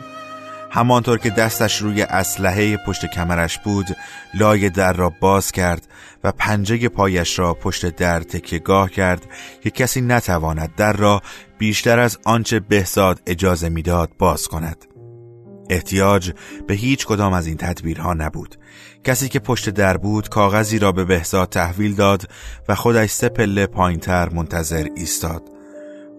همانطور 0.71 1.17
که 1.17 1.29
دستش 1.29 1.81
روی 1.81 2.01
اسلحه 2.01 2.77
پشت 2.77 3.05
کمرش 3.05 3.59
بود 3.59 3.85
لای 4.33 4.69
در 4.69 4.93
را 4.93 5.09
باز 5.19 5.51
کرد 5.51 5.87
و 6.23 6.31
پنجه 6.31 6.89
پایش 6.89 7.39
را 7.39 7.53
پشت 7.53 7.85
در 7.85 8.19
تکیهگاه 8.19 8.89
کرد 8.89 9.25
که 9.61 9.69
کسی 9.69 10.01
نتواند 10.01 10.75
در 10.75 10.93
را 10.93 11.21
بیشتر 11.57 11.99
از 11.99 12.17
آنچه 12.25 12.59
بهزاد 12.59 13.21
اجازه 13.27 13.69
می‌داد 13.69 14.09
باز 14.17 14.47
کند. 14.47 14.85
احتیاج 15.69 16.31
به 16.67 16.73
هیچ 16.73 17.05
کدام 17.05 17.33
از 17.33 17.47
این 17.47 17.57
تدبیرها 17.57 18.13
نبود. 18.13 18.55
کسی 19.03 19.29
که 19.29 19.39
پشت 19.39 19.69
در 19.69 19.97
بود 19.97 20.29
کاغذی 20.29 20.79
را 20.79 20.91
به 20.91 21.05
بهزاد 21.05 21.49
تحویل 21.49 21.95
داد 21.95 22.29
و 22.69 22.75
خودش 22.75 23.09
سه 23.09 23.29
پله 23.29 23.67
پایینتر 23.67 24.29
منتظر 24.29 24.87
ایستاد. 24.95 25.56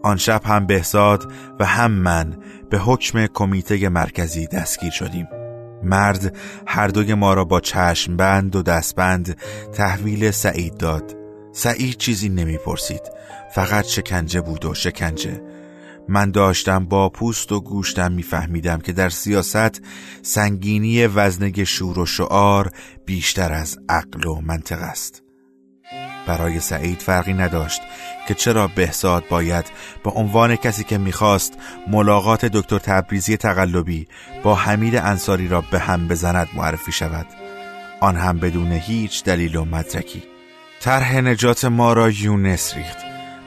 آن 0.02 0.16
شب 0.16 0.42
هم 0.44 0.66
بهزاد 0.66 1.32
و 1.60 1.64
هم 1.64 1.90
من 1.90 2.36
به 2.70 2.78
حکم 2.78 3.26
کمیته 3.26 3.88
مرکزی 3.88 4.46
دستگیر 4.46 4.90
شدیم. 4.90 5.28
مرد 5.82 6.36
هر 6.66 6.88
دوی 6.88 7.14
ما 7.14 7.34
را 7.34 7.44
با 7.44 7.60
چشم 7.60 8.16
بند 8.16 8.56
و 8.56 8.62
دستبند 8.62 9.36
تحویل 9.72 10.30
سعید 10.30 10.76
داد. 10.76 11.16
سعید 11.52 11.96
چیزی 11.96 12.28
نمی‌پرسید. 12.28 13.02
فقط 13.54 13.84
شکنجه 13.84 14.40
بود 14.40 14.64
و 14.64 14.74
شکنجه. 14.74 15.42
من 16.08 16.30
داشتم 16.30 16.84
با 16.84 17.08
پوست 17.08 17.52
و 17.52 17.60
گوشتم 17.60 18.12
میفهمیدم 18.12 18.78
که 18.78 18.92
در 18.92 19.08
سیاست 19.08 19.82
سنگینی 20.22 21.06
وزنگ 21.06 21.64
شور 21.64 21.98
و 21.98 22.06
شعار 22.06 22.70
بیشتر 23.06 23.52
از 23.52 23.78
عقل 23.88 24.26
و 24.26 24.40
منطق 24.40 24.82
است. 24.82 25.27
برای 26.28 26.60
سعید 26.60 27.00
فرقی 27.00 27.34
نداشت 27.34 27.82
که 28.28 28.34
چرا 28.34 28.68
بهزاد 28.68 29.24
باید 29.28 29.64
به 30.04 30.10
عنوان 30.10 30.56
کسی 30.56 30.84
که 30.84 30.98
می‌خواست 30.98 31.54
ملاقات 31.86 32.44
دکتر 32.44 32.78
تبریزی 32.78 33.36
تقلبی 33.36 34.08
با 34.42 34.54
حمید 34.54 34.96
انصاری 34.96 35.48
را 35.48 35.60
به 35.60 35.78
هم 35.78 36.08
بزند 36.08 36.48
معرفی 36.54 36.92
شود. 36.92 37.26
آن 38.00 38.16
هم 38.16 38.38
بدون 38.38 38.72
هیچ 38.72 39.24
دلیل 39.24 39.56
و 39.56 39.64
مدرکی. 39.64 40.22
طرح 40.80 41.16
نجات 41.16 41.64
ما 41.64 41.92
را 41.92 42.10
یونس 42.10 42.74
ریخت. 42.76 42.98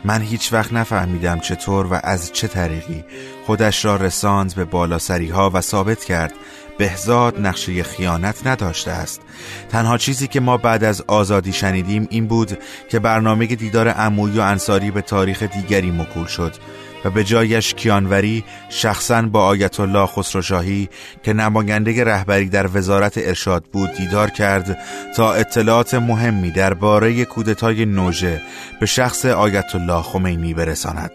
من 0.05 0.21
هیچ 0.21 0.53
وقت 0.53 0.73
نفهمیدم 0.73 1.39
چطور 1.39 1.85
و 1.85 1.99
از 2.03 2.31
چه 2.31 2.47
طریقی 2.47 3.03
خودش 3.45 3.85
را 3.85 3.95
رساند 3.95 4.55
به 4.55 4.65
بالاسری 4.65 5.29
ها 5.29 5.51
و 5.53 5.61
ثابت 5.61 6.03
کرد 6.03 6.33
بهزاد 6.81 7.39
نقشه 7.39 7.83
خیانت 7.83 8.47
نداشته 8.47 8.91
است. 8.91 9.21
تنها 9.69 9.97
چیزی 9.97 10.27
که 10.27 10.39
ما 10.39 10.57
بعد 10.57 10.83
از 10.83 11.03
آزادی 11.07 11.53
شنیدیم 11.53 12.07
این 12.09 12.27
بود 12.27 12.57
که 12.89 12.99
برنامه 12.99 13.45
دیدار 13.45 13.87
عمویی 13.87 14.37
و 14.37 14.41
انصاری 14.41 14.91
به 14.91 15.01
تاریخ 15.01 15.43
دیگری 15.43 15.91
مکول 15.91 16.25
شد 16.25 16.53
و 17.05 17.09
به 17.09 17.23
جایش 17.23 17.73
کیانوری 17.73 18.43
شخصا 18.69 19.21
با 19.21 19.45
آیت 19.45 19.79
الله 19.79 20.05
خسروشاهی 20.05 20.89
که 21.23 21.33
نماینده 21.33 22.03
رهبری 22.03 22.49
در 22.49 22.77
وزارت 22.77 23.17
ارشاد 23.17 23.63
بود 23.63 23.93
دیدار 23.93 24.29
کرد 24.29 24.77
تا 25.15 25.33
اطلاعات 25.33 25.93
مهمی 25.93 26.51
درباره 26.51 27.25
کودتای 27.25 27.85
نوژه 27.85 28.41
به 28.79 28.85
شخص 28.85 29.25
آیت 29.25 29.75
الله 29.75 30.01
خمینی 30.01 30.53
برساند. 30.53 31.11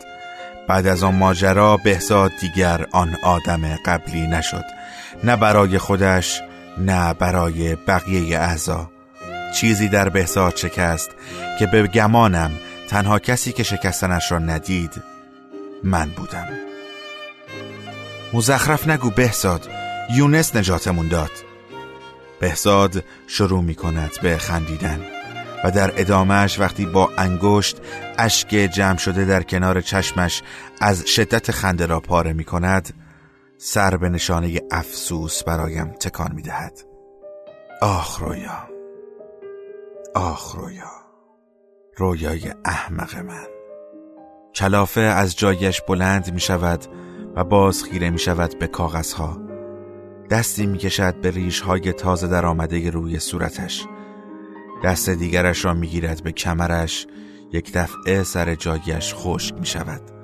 بعد 0.68 0.87
از 0.87 1.02
آن 1.02 1.14
ماجرا 1.14 1.76
بهزاد 1.76 2.33
دیگر 2.40 2.87
آن 2.92 3.16
آدم 3.22 3.76
قبلی 3.87 4.26
نشد. 4.26 4.75
نه 5.24 5.37
برای 5.37 5.79
خودش 5.79 6.40
نه 6.79 7.14
برای 7.14 7.74
بقیه 7.74 8.38
اعضا. 8.38 8.90
چیزی 9.57 9.88
در 9.88 10.09
بهزاد 10.09 10.57
شکست 10.57 11.11
که 11.59 11.66
به 11.66 11.87
گمانم 11.87 12.50
تنها 12.88 13.18
کسی 13.18 13.52
که 13.52 13.62
شکستنش 13.62 14.33
را 14.33 14.38
ندید 14.38 15.02
من 15.85 16.09
بودم. 16.09 16.46
مزخرف 18.33 18.88
نگو 18.88 19.11
بهزاد 19.11 19.68
یونس 20.11 20.57
نجاتمون 20.57 21.09
داد. 21.09 21.31
بهزاد 22.40 23.05
شروع 23.26 23.62
می 23.62 23.74
کند 23.74 24.11
به 24.22 24.38
خندیدن 24.38 25.00
و 25.64 25.70
در 25.70 25.92
ادامهش 25.96 26.59
وقتی 26.59 26.87
با 26.87 27.12
انگشت 27.18 27.76
اشک 28.18 28.48
جمع 28.48 28.98
شده 28.98 29.24
در 29.24 29.42
کنار 29.42 29.81
چشمش 29.81 30.42
از 30.81 31.05
شدت 31.07 31.50
خنده 31.50 31.87
را 31.87 32.00
پاره 32.00 32.33
می 32.33 32.44
کند 32.44 33.05
سر 33.58 33.96
به 33.96 34.08
نشانه 34.08 34.60
افسوس 34.70 35.44
برایم 35.44 35.86
تکان 35.88 36.32
می 36.34 36.42
دهد 36.42 36.80
آخ 37.82 38.20
رویا. 38.20 38.68
آخ 40.14 40.54
رویا. 40.54 40.90
رویای 41.96 42.52
احمق 42.64 43.16
من. 43.16 43.46
کلافه 44.54 45.00
از 45.00 45.36
جایش 45.36 45.80
بلند 45.80 46.32
می 46.34 46.40
شود 46.40 46.84
و 47.36 47.44
باز 47.44 47.84
خیره 47.84 48.10
می 48.10 48.18
شود 48.18 48.58
به 48.58 48.66
کاغذها. 48.66 49.38
دستی 50.30 50.66
می 50.66 50.78
کشد 50.78 51.20
به 51.20 51.30
ریش 51.30 51.60
های 51.60 51.92
تازه 51.92 52.28
در 52.28 52.46
آمده 52.46 52.90
روی 52.90 53.18
صورتش. 53.18 53.86
دست 54.84 55.10
دیگرش 55.10 55.64
را 55.64 55.74
می 55.74 55.86
گیرد 55.86 56.22
به 56.22 56.32
کمرش. 56.32 57.06
یک 57.52 57.72
دفعه 57.72 58.22
سر 58.22 58.54
جایش 58.54 59.14
خشک 59.14 59.54
می 59.54 59.66
شود 59.66 60.15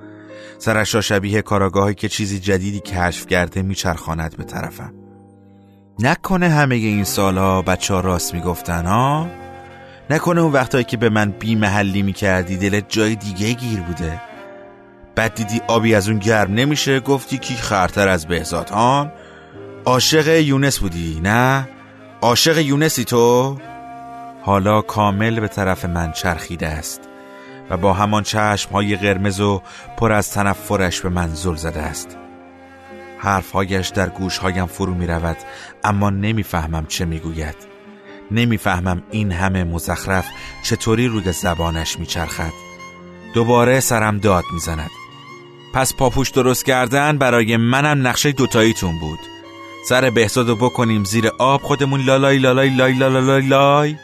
سرش 0.63 0.95
را 0.95 1.01
شبیه 1.01 1.43
کاراگاهی 1.43 1.95
که 1.95 2.09
چیزی 2.09 2.41
جدیدی 2.41 2.81
کشف 2.81 3.27
کرده 3.27 3.63
میچرخاند 3.63 4.37
به 4.37 4.45
طرفم. 4.45 4.95
نکنه 5.99 6.49
همه 6.49 6.75
این 6.75 7.05
سالها 7.05 7.63
بچه 7.63 7.95
ها 7.95 8.01
راست 8.01 8.35
می‌گفتن 8.35 8.87
ها؟ 8.87 9.27
نکنه 10.11 10.41
اون 10.41 10.53
وقتایی 10.53 10.85
که 10.85 10.97
به 10.97 11.09
من 11.09 11.31
بی 11.31 11.55
محلی 11.55 12.03
می‌کردی 12.03 12.57
دلت 12.57 12.85
جای 12.89 13.15
دیگه 13.15 13.53
گیر 13.53 13.81
بوده. 13.81 14.21
بعد 15.15 15.35
دیدی 15.35 15.61
آبی 15.69 15.95
از 15.95 16.09
اون 16.09 16.19
گرم 16.19 16.55
نمیشه 16.55 17.01
گفتی 17.01 17.39
کی 17.39 17.55
خرتر 17.55 18.09
از 18.09 18.27
بهزاد 18.27 18.71
ها؟ 18.71 19.13
عاشق 19.85 20.29
یونس 20.29 20.79
بودی 20.79 21.21
نه؟ 21.23 21.69
عاشق 22.21 22.59
یونسی 22.59 23.05
تو؟ 23.05 23.59
حالا 24.43 24.83
کامل 24.83 25.41
به 25.41 25.49
طرف 25.49 25.85
من 25.85 26.13
چرخیده 26.13 26.69
است. 26.69 27.12
و 27.71 27.77
با 27.77 27.93
همان 27.93 28.23
چشم 28.23 28.71
های 28.71 28.97
قرمز 28.97 29.41
و 29.41 29.63
پر 29.97 30.13
از 30.13 30.31
تنفرش 30.31 31.01
به 31.01 31.09
من 31.09 31.35
زل 31.35 31.55
زده 31.55 31.81
است. 31.81 32.19
حرفهایش 33.19 33.89
در 33.89 34.09
گوشهایم 34.09 34.67
فرو 34.67 34.95
می 34.95 35.07
رود 35.07 35.37
اما 35.85 36.11
نمی‌فهمم 36.11 36.87
چه 36.87 37.05
می‌گوید. 37.05 37.57
نمی‌فهمم 38.31 39.03
این 39.11 39.33
همه 39.33 39.65
مزخرف 39.65 40.27
چطوری 40.65 41.09
روی 41.09 41.33
زبانش 41.33 41.99
میچرخد. 41.99 42.53
دوباره 43.35 43.81
سرم 43.81 44.19
داد 44.19 44.45
می‌زند. 44.53 44.91
پس 45.75 45.95
پاپوش 45.95 46.31
درست 46.31 46.65
کردن 46.65 47.19
برای 47.19 47.57
منم 47.57 48.07
نقشه 48.07 48.33
دوتاییتون 48.33 48.99
بود. 48.99 49.19
سر 49.89 50.11
بهزادو 50.11 50.57
بکنیم 50.57 51.05
زیر 51.05 51.31
آب 51.39 51.63
خودمون 51.63 52.01
لالای 52.01 52.39
لالای 52.39 52.71
لای 52.71 52.93
لای 52.93 53.21
لای 53.21 53.43
لای. 53.43 53.97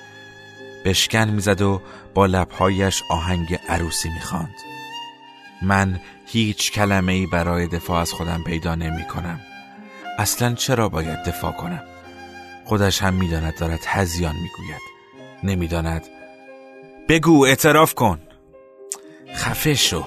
بشکن 0.85 1.29
می‌زد 1.29 1.62
و 1.62 1.83
لبهایش 2.26 3.02
آهنگ 3.11 3.59
عروسی 3.68 4.09
می‌خواند. 4.09 4.54
من 5.62 6.00
هیچ 6.26 6.72
کلمه 6.72 7.12
ای 7.12 7.26
برای 7.26 7.66
دفاع 7.66 8.00
از 8.00 8.12
خودم 8.12 8.42
پیدا 8.42 8.74
نمی 8.74 9.04
کنم 9.04 9.40
اصلا 10.18 10.54
چرا 10.54 10.88
باید 10.88 11.22
دفاع 11.22 11.52
کنم؟ 11.52 11.83
خودش 12.64 13.02
هم 13.02 13.14
می‌داند 13.14 13.59
دارد 13.59 13.81
هزیان 13.87 14.35
می‌گوید. 14.35 14.83
نمی‌داند. 15.42 16.02
بگو 17.09 17.44
اعتراف 17.44 17.94
کن. 17.94 18.20
خفه 19.35 19.74
شو. 19.74 20.04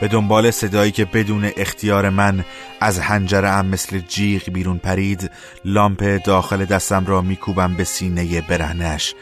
به 0.00 0.08
دنبال 0.08 0.50
صدایی 0.50 0.92
که 0.92 1.04
بدون 1.04 1.50
اختیار 1.56 2.10
من 2.10 2.44
از 2.80 2.98
هنجره 2.98 3.48
ام 3.48 3.66
مثل 3.66 3.98
جیغ 3.98 4.50
بیرون 4.50 4.78
پرید 4.78 5.30
لامپ 5.64 6.22
داخل 6.24 6.64
دستم 6.64 7.06
را 7.06 7.20
میکوبم 7.20 7.74
به 7.74 7.84
سینه 7.84 8.40
برهنش 8.40 9.14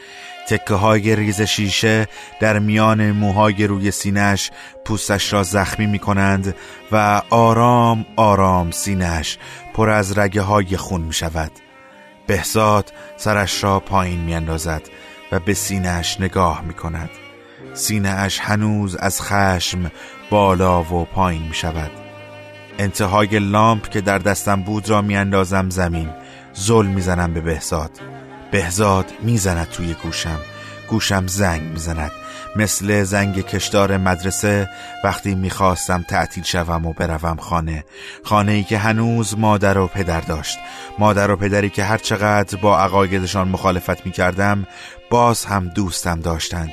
تکه 0.48 0.74
های 0.74 1.16
ریز 1.16 1.42
شیشه 1.42 2.08
در 2.40 2.58
میان 2.58 3.12
موهای 3.12 3.66
روی 3.66 3.90
سینش 3.90 4.50
پوستش 4.84 5.32
را 5.32 5.42
زخمی 5.42 5.86
می 5.86 5.98
کنند 5.98 6.54
و 6.92 7.22
آرام 7.30 8.06
آرام 8.16 8.70
سینش 8.70 9.38
پر 9.74 9.90
از 9.90 10.18
رگه 10.18 10.42
های 10.42 10.76
خون 10.76 11.00
می 11.00 11.12
شود 11.12 11.50
بهزاد 12.26 12.92
سرش 13.16 13.64
را 13.64 13.80
پایین 13.80 14.20
می 14.20 14.34
اندازد 14.34 14.82
و 15.32 15.40
به 15.40 15.54
سینهش 15.54 16.20
نگاه 16.20 16.62
می 16.64 16.74
کند 16.74 17.10
سینهش 17.74 18.38
هنوز 18.38 18.96
از 18.96 19.22
خشم 19.22 19.90
بالا 20.30 20.82
و 20.82 21.04
پایین 21.04 21.42
می 21.42 21.54
شود 21.54 21.90
انتهای 22.78 23.38
لامپ 23.38 23.88
که 23.88 24.00
در 24.00 24.18
دستم 24.18 24.62
بود 24.62 24.90
را 24.90 25.02
می 25.02 25.16
اندازم 25.16 25.70
زمین. 25.70 26.08
زل 26.52 26.86
می‌زنم 26.86 27.34
به 27.34 27.40
بهزاد. 27.40 27.90
بهزاد 28.50 29.06
می‌زند 29.22 29.68
توی 29.68 29.94
گوشم. 29.94 30.38
گوشم 30.88 31.26
زنگ 31.26 31.62
می‌زند. 31.62 32.10
مثل 32.56 33.02
زنگ 33.02 33.46
کشدار 33.46 33.96
مدرسه 33.96 34.70
وقتی 35.04 35.34
می‌خواستم 35.34 36.04
تعطیل 36.08 36.44
شوم 36.44 36.86
و 36.86 36.92
بروم 36.92 37.36
خانه. 37.36 37.84
خانه 38.24 38.52
ای 38.52 38.64
که 38.64 38.78
هنوز 38.78 39.38
مادر 39.38 39.78
و 39.78 39.86
پدر 39.86 40.20
داشت. 40.20 40.58
مادر 40.98 41.30
و 41.30 41.36
پدری 41.36 41.70
که 41.70 41.84
هرچقدر 41.84 42.58
با 42.58 42.80
عقایدشان 42.80 43.48
مخالفت 43.48 44.06
می‌کردم 44.06 44.66
باز 45.10 45.44
هم 45.44 45.68
دوستم 45.68 46.20
داشتند. 46.20 46.72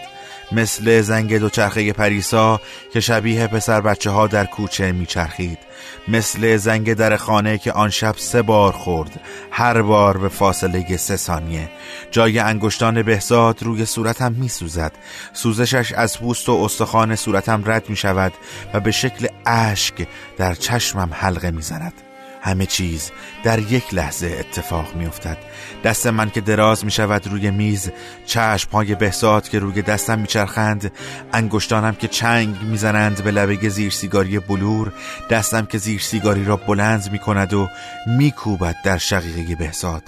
مثل 0.51 1.01
زنگ 1.01 1.38
دوچرخه 1.38 1.93
پریسا 1.93 2.62
که 2.93 2.99
شبیه 2.99 3.47
پسر 3.47 3.81
بچه 3.81 4.10
ها 4.10 4.27
در 4.27 4.45
کوچه 4.45 4.91
میچرخید. 4.91 5.60
مثل 6.07 6.57
زنگ 6.57 6.93
در 6.93 7.17
خانه 7.17 7.57
که 7.57 7.71
آن 7.71 7.89
شب 7.89 8.15
سه 8.17 8.41
بار 8.41 8.71
خورد 8.71 9.19
هر 9.51 9.81
بار 9.81 10.17
به 10.17 10.29
فاصله 10.29 10.97
سه 10.97 11.15
ثانیه. 11.15 11.69
جای 12.12 12.39
انگشتان 12.39 13.01
بهزاد 13.01 13.63
روی 13.63 13.86
صورتم 13.86 14.31
میسوزد. 14.31 14.91
سوزشش 15.33 15.91
از 15.91 16.19
پوست 16.19 16.49
و 16.49 16.53
استخوان 16.63 17.15
صورتم 17.15 17.63
رد 17.65 17.89
می 17.89 17.95
شود 17.95 18.33
و 18.73 18.79
به 18.79 18.91
شکل 18.91 19.27
اشک 19.45 20.07
در 20.38 20.53
چشمم 20.53 21.10
حلقه 21.13 21.51
می‌زند. 21.51 22.07
همه 22.47 22.65
چیز 22.65 23.12
در 23.43 23.60
یک 23.60 23.93
لحظه 23.93 24.38
اتفاق 24.39 24.95
می 24.95 25.05
افتد 25.05 25.38
دست 25.83 26.07
من 26.07 26.29
که 26.29 26.41
دراز 26.41 26.86
می 26.86 26.91
شود 26.91 27.27
روی 27.27 27.51
میز 27.51 27.91
چشم 28.25 28.71
های 28.71 28.95
بهزاد 28.95 29.49
که 29.49 29.60
روی 29.60 29.81
دستم 29.81 30.19
می 30.19 30.27
چرخند 30.27 30.91
انگشتانم 31.33 31.95
که 31.95 32.07
چنگ 32.07 32.62
می‌زنند 32.62 33.23
به 33.23 33.31
لبه 33.31 33.69
زیر 33.69 33.91
سیگاری 33.91 34.39
بلور 34.39 34.93
دستم 35.29 35.65
که 35.65 35.77
زیر 35.77 36.01
سیگاری 36.01 36.45
را 36.45 36.55
بلند 36.55 37.12
می 37.12 37.19
کند 37.19 37.53
و 37.53 37.67
می 38.07 38.31
کوبد 38.31 38.75
در 38.83 38.97
شقیقه 38.97 39.55
بهزاد. 39.55 40.03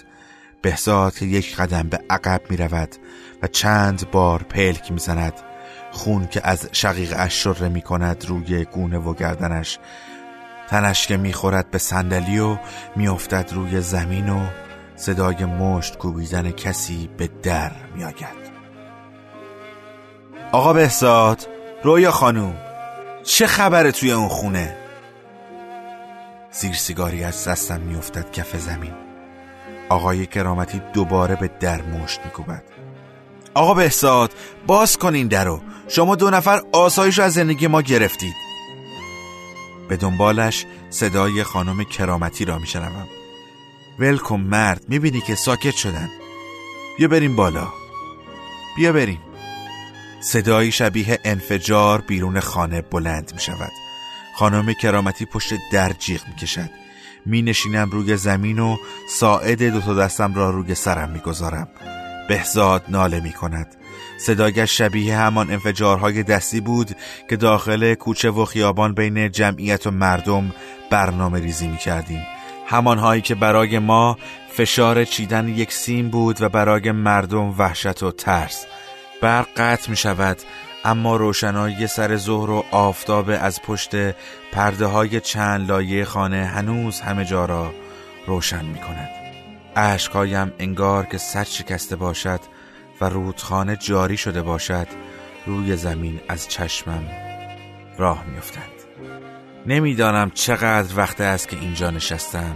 بهزاد 0.61 1.15
که 1.15 1.25
یک 1.25 1.55
قدم 1.55 1.89
به 1.89 1.99
عقب 2.09 2.41
می 2.49 2.57
رود 2.57 2.95
و 3.41 3.47
چند 3.47 4.11
بار 4.11 4.43
پلک 4.43 4.91
می 4.91 4.99
زند 4.99 5.33
خون 5.91 6.27
که 6.27 6.41
از 6.43 6.69
شقیقه 6.71 7.15
اش 7.19 7.43
شره 7.43 7.69
می 7.69 7.81
کند 7.81 8.25
روی 8.27 8.65
گونه 8.65 8.97
و 8.97 9.13
گردنش. 9.13 9.79
تنش 10.69 11.07
که 11.07 11.17
می‌خورد 11.17 11.71
به 11.71 11.77
صندلی 11.77 12.39
و 12.39 12.57
میافتد 12.95 13.53
روی 13.53 13.81
زمین 13.81 14.29
و 14.29 14.39
صدای 14.95 15.45
مشت 15.45 15.97
کوبیدن 15.97 16.51
کسی 16.51 17.09
به 17.17 17.29
در 17.43 17.71
میآید. 17.95 18.49
آقا 20.51 20.73
بهزاد 20.73 21.47
رویا 21.83 22.11
خانوم 22.11 22.55
چه 23.23 23.47
خبره 23.47 23.91
توی 23.91 24.11
اون 24.11 24.27
خونه؟ 24.27 24.77
زیر 26.51 26.73
سیگاری 26.73 27.23
از 27.23 27.47
دستم 27.47 27.81
میافتد 27.81 28.31
کف 28.31 28.55
زمین. 28.57 28.93
آقای 29.89 30.25
کرامتی 30.25 30.81
دوباره 30.93 31.35
به 31.35 31.49
در 31.59 31.81
مشت 31.81 32.19
میکوبد. 32.25 32.63
آقا 33.53 33.73
بهزاد 33.73 34.33
باز 34.67 34.97
کنین 34.97 35.27
درو. 35.27 35.61
شما 35.87 36.15
دو 36.15 36.29
نفر 36.29 36.61
آسایش 36.73 37.19
از 37.19 37.33
زندگی 37.33 37.67
ما 37.67 37.81
گرفتید. 37.81 38.48
به 39.89 39.97
دنبالش 39.97 40.65
صدای 40.89 41.43
خانم 41.43 41.83
کرامتی 41.83 42.45
را 42.45 42.59
میشنوم. 42.59 43.07
ولکم 43.99 44.39
مرد 44.39 44.85
می‌بینی 44.87 45.21
که 45.21 45.35
ساکت 45.35 45.75
شدن. 45.75 46.09
بیا 46.97 47.07
بریم 47.07 47.35
بالا. 47.35 47.67
بیا 48.77 48.93
بریم. 48.93 49.19
صدایی 50.21 50.71
شبیه 50.71 51.19
انفجار 51.23 52.01
بیرون 52.01 52.39
خانه 52.39 52.81
بلند 52.81 53.31
می 53.33 53.39
شود 53.39 53.71
خانم 54.35 54.73
کرامتی 54.73 55.25
پشت 55.25 55.53
در 55.71 55.93
جیغ 55.93 56.27
می 56.27 56.35
کشد 56.35 56.69
می 57.25 57.41
نشینم 57.41 57.89
روی 57.89 58.17
زمین 58.17 58.59
و 58.59 58.77
ساعد 59.09 59.63
دو 59.63 59.81
تا 59.81 59.93
دستم 59.93 60.33
را 60.33 60.49
روی 60.49 60.75
سرم 60.75 61.09
می 61.09 61.19
گذارم 61.19 61.67
بهزاد 62.29 62.85
ناله 62.89 63.19
می 63.19 63.31
کند 63.31 63.75
صدایش 64.19 64.77
شبیه 64.77 65.17
همان 65.17 65.51
انفجارهای 65.51 66.23
دستی 66.23 66.61
بود 66.61 66.95
که 67.29 67.35
داخل 67.35 67.93
کوچه 67.93 68.29
و 68.29 68.45
خیابان 68.45 68.93
بین 68.93 69.31
جمعیت 69.31 69.87
و 69.87 69.91
مردم 69.91 70.53
برنامه 70.89 71.39
ریزی 71.39 71.67
می 71.67 71.77
کردیم 71.77 72.27
همانهایی 72.67 73.21
که 73.21 73.35
برای 73.35 73.79
ما 73.79 74.17
فشار 74.49 75.05
چیدن 75.05 75.47
یک 75.47 75.73
سیم 75.73 76.09
بود 76.09 76.41
و 76.41 76.49
برای 76.49 76.91
مردم 76.91 77.55
وحشت 77.57 78.03
و 78.03 78.11
ترس. 78.11 78.65
برق 79.21 79.47
قطع 79.57 79.89
می 79.89 79.97
شود 79.97 80.37
اما 80.85 81.15
روشنایی 81.15 81.87
سر 81.87 82.17
ظهر 82.17 82.49
و 82.49 82.65
آفتاب 82.71 83.29
از 83.41 83.61
پشت 83.61 83.95
پرده 84.51 84.85
های 84.85 85.19
چند 85.19 85.69
لایه 85.69 86.05
خانه 86.05 86.45
هنوز 86.45 86.99
همه 86.99 87.25
جا 87.25 87.45
را 87.45 87.73
روشن 88.27 88.65
می 88.65 88.79
کند 88.79 89.09
عشقایم 89.75 90.51
انگار 90.59 91.05
که 91.05 91.17
سر 91.17 91.43
شکسته 91.43 91.95
باشد 91.95 92.39
و 93.01 93.05
رودخانه 93.05 93.75
جاری 93.75 94.17
شده 94.17 94.41
باشد 94.41 94.87
روی 95.45 95.75
زمین 95.75 96.19
از 96.27 96.47
چشمم 96.47 97.03
راه 97.97 98.25
میافتند 98.25 98.79
نمی‌دانم 99.65 100.31
چقدر 100.33 100.97
وقت 100.97 101.21
است 101.21 101.47
که 101.47 101.57
اینجا 101.59 101.89
نشستم. 101.89 102.55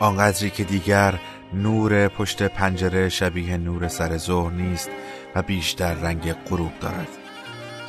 آنقدری 0.00 0.50
که 0.50 0.64
دیگر 0.64 1.20
نور 1.54 2.08
پشت 2.08 2.42
پنجره 2.42 3.08
شبیه 3.08 3.56
نور 3.56 3.88
سر 3.88 4.16
ظهر 4.16 4.52
نیست 4.52 4.90
و 5.34 5.42
بیشتر 5.42 5.94
رنگ 5.94 6.32
غروب 6.32 6.72
دارد. 6.80 7.08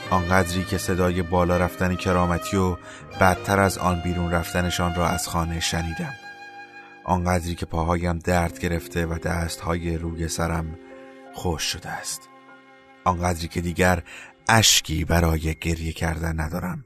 آنقدری 0.10 0.64
که 0.64 0.78
صدای 0.78 1.22
بالا 1.22 1.58
رفتن 1.58 1.96
کرامتی 1.96 2.58
و 2.58 2.78
بدتر 3.20 3.60
از 3.60 3.78
آن 3.78 4.02
بیرون 4.04 4.32
رفتنشان 4.32 4.96
را 4.96 5.08
از 5.08 5.28
خانه 5.28 5.60
شنیدم. 5.60 6.14
آنقدری 7.04 7.56
که 7.56 7.66
پاهایم 7.66 8.20
درد 8.20 8.60
گرفته 8.60 9.06
و 9.06 9.18
دستهای 9.18 9.98
روی 9.98 10.28
سرم 10.28 10.78
خوش 11.34 11.64
شده 11.64 11.90
است. 11.90 12.30
آنقدری 13.04 13.48
که 13.48 13.62
دیگر 13.62 14.04
اشکی 14.50 15.06
برای 15.06 15.56
گریه 15.56 15.94
کردن 15.94 16.40
ندارم. 16.40 16.86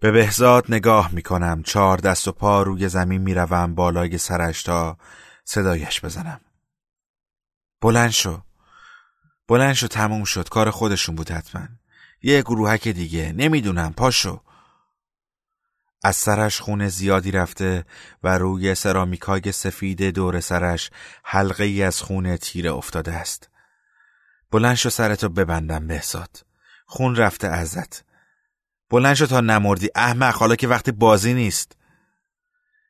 به 0.00 0.10
بهزاد 0.10 0.64
نگاه 0.68 1.10
می 1.12 1.22
کنم 1.22 1.62
چهار 1.62 1.98
دست 1.98 2.28
و 2.28 2.32
پا 2.32 2.62
روی 2.62 2.88
زمین 2.88 3.22
می 3.22 3.34
روم 3.34 3.74
بالای 3.74 4.18
سرش 4.18 4.62
تا 4.62 4.96
صدایش 5.44 6.04
بزنم. 6.04 6.40
بلند 7.80 8.10
شو. 8.10 8.40
بلند 9.48 9.74
شو 9.74 9.86
تموم 9.86 10.24
شد. 10.24 10.48
کار 10.48 10.70
خودشون 10.70 11.14
بود 11.14 11.30
حتما. 11.30 11.68
یه 12.22 12.42
گروهک 12.42 12.88
دیگه. 12.88 13.32
نمی‌دونم. 13.36 13.92
پاشو. 13.92 14.40
از 16.04 16.16
سرش 16.16 16.60
خون 16.60 16.88
زیادی 16.88 17.30
رفته 17.30 17.84
و 18.22 18.38
روی 18.38 18.74
سرامیکای 18.74 19.52
سفید 19.52 20.02
دور 20.02 20.40
سرش 20.40 20.90
حلقه 21.24 21.64
ای 21.64 21.82
از 21.82 22.02
خون 22.02 22.36
تیره 22.36 22.72
افتاده 22.72 23.12
است. 23.12 23.50
بلند 24.50 24.74
شو 24.74 24.90
سرتو 24.90 25.28
ببندم 25.28 25.86
بهزاد. 25.86 26.46
خون 26.86 27.16
رفته 27.16 27.48
ازت. 27.48 28.04
بلند 28.90 29.14
شو 29.14 29.26
تا 29.26 29.40
نمردی 29.40 29.88
احمق 29.94 30.34
حالا 30.34 30.56
که 30.56 30.68
وقتی 30.68 30.92
بازی 30.92 31.34
نیست. 31.34 31.76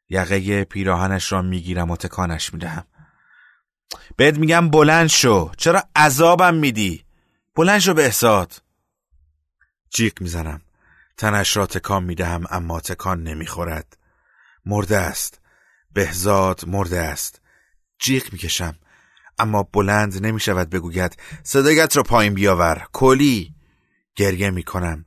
یقه 0.09 0.65
پیراهنش 0.65 1.33
را 1.33 1.43
می‌گیرم 1.43 1.91
و 1.91 1.97
تکانش 1.97 2.55
می‌دهم. 2.55 2.85
بهت 4.17 4.39
میگم 4.39 4.71
بلند 4.71 5.09
شو 5.09 5.53
چرا 5.57 5.83
عذابم 5.97 6.55
میدی؟ 6.55 7.05
بلند 7.55 7.79
شو 7.79 7.95
بهزاد. 7.95 8.63
جیک 9.91 10.23
می‌زنم. 10.23 10.61
تنش 11.17 11.57
را 11.57 11.67
تکان 11.67 12.05
می 12.05 12.15
دهم 12.15 12.45
اما 12.51 12.81
تکان 12.81 13.23
نمی‌خورد. 13.23 13.97
مرده 14.67 14.97
است. 14.99 15.41
بهزاد 15.93 16.65
مرده 16.67 16.99
است. 17.01 17.41
جیغ 17.99 18.33
می‌کشم 18.33 18.79
اما 19.39 19.63
بلند 19.63 20.27
نمی 20.27 20.41
شود 20.41 20.71
بگوید 20.71 21.17
صدایت 21.43 21.97
را 21.97 22.03
پایین 22.03 22.35
بیاور 22.35 22.87
کلی 22.93 23.55
گریه 24.17 24.51
می 24.51 24.63
کنم 24.63 25.05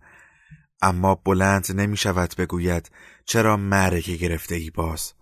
اما 0.82 1.16
بلند 1.16 1.68
نمی 1.76 1.98
شود 1.98 2.36
بگوید 2.38 2.92
چرا 3.26 3.58
مرگه 3.58 4.16
گرفته 4.16 4.56
ای 4.56 4.70
باز 4.70 5.14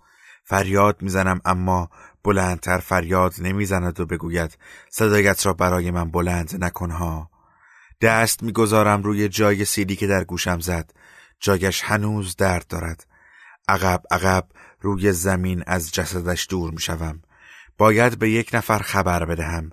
فریاد 0.44 1.02
می‌زنم 1.02 1.42
اما 1.46 1.90
بلندتر 2.24 2.78
فریاد 2.78 3.34
نمی‌زند 3.40 4.00
و 4.00 4.06
بگوید 4.06 4.58
صدایت 4.90 5.46
را 5.46 5.54
برای 5.54 5.92
من 5.92 6.12
بلند 6.12 6.64
نکنها 6.64 7.30
دست 8.02 8.44
می‌گذارم 8.44 9.04
روی 9.04 9.30
جای 9.30 9.66
سیلی 9.66 9.96
که 9.96 10.08
در 10.08 10.24
گوشم 10.24 10.60
زد. 10.60 10.92
جایش 11.40 11.82
هنوز 11.82 12.36
درد 12.36 12.68
دارد. 12.68 13.08
عقب 13.68 14.04
عقب 14.12 14.48
روی 14.80 15.12
زمین 15.12 15.64
از 15.68 15.92
جسدش 15.92 16.48
دور 16.50 16.72
می‌شوم. 16.72 17.22
باید 17.78 18.20
به 18.20 18.30
یک 18.30 18.50
نفر 18.54 18.80
خبر 18.80 19.26
بدهم. 19.26 19.70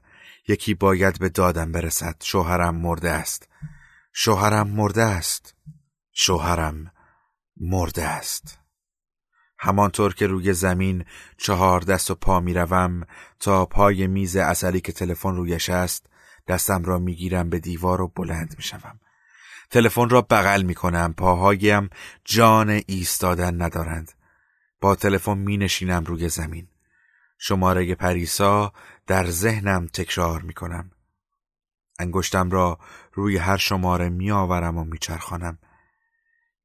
یکی 0.49 0.75
باید 0.75 1.19
به 1.19 1.29
دادم 1.29 1.73
برسد. 1.73 2.17
شوهرم 2.23 2.75
مرده 2.75 3.11
است. 3.11 3.49
شوهرم 4.13 4.69
مرده 4.69 5.03
است. 5.03 5.55
شوهرم 6.13 6.93
مرده 7.57 8.05
است. 8.05 8.59
همانطور 9.59 10.15
که 10.15 10.27
روی 10.27 10.53
زمین 10.53 11.05
چهار 11.37 11.81
دست 11.81 12.11
و 12.11 12.15
پا 12.15 12.41
می‌روم 12.41 13.07
تا 13.41 13.67
پای 13.67 14.07
میز 14.07 14.37
اصلی 14.37 14.81
که 14.81 14.93
تلفن 14.93 15.37
رویش 15.37 15.71
است 15.71 16.07
دستم 16.49 16.85
را 16.85 16.99
می‌گیرم 16.99 17.51
به 17.51 17.59
دیوار 17.59 18.01
و 18.01 18.09
بلند 18.09 18.55
می‌شوم. 18.57 19.01
تلفن 19.71 20.09
را 20.09 20.23
بغل 20.23 20.63
می‌کنم. 20.63 21.15
پاهایم 21.17 21.91
جان 22.25 22.83
ایستادن 22.87 23.63
ندارند. 23.63 24.13
با 24.81 24.95
تلفن 24.95 25.39
می 25.39 25.57
نشینم 25.57 26.05
روی 26.05 26.29
زمین. 26.29 26.69
شماره 27.39 27.95
پریسا 27.95 28.73
در 29.07 29.27
ذهنم 29.27 29.87
تکرار 29.87 30.43
می 30.43 30.53
کنم 30.55 30.91
انگشتم 31.99 32.51
را 32.51 32.79
روی 33.13 33.37
هر 33.37 33.57
شماره 33.57 34.09
می 34.09 34.31
آورم 34.31 34.79
و 34.79 34.85
می 34.85 34.99
چرخانم. 34.99 35.59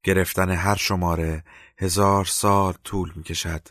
گرفتن 0.02 0.50
هر 0.50 0.76
شماره 0.76 1.44
هزار 1.78 2.24
سال 2.24 2.74
طول 2.84 3.12
می 3.16 3.22
کشد 3.22 3.68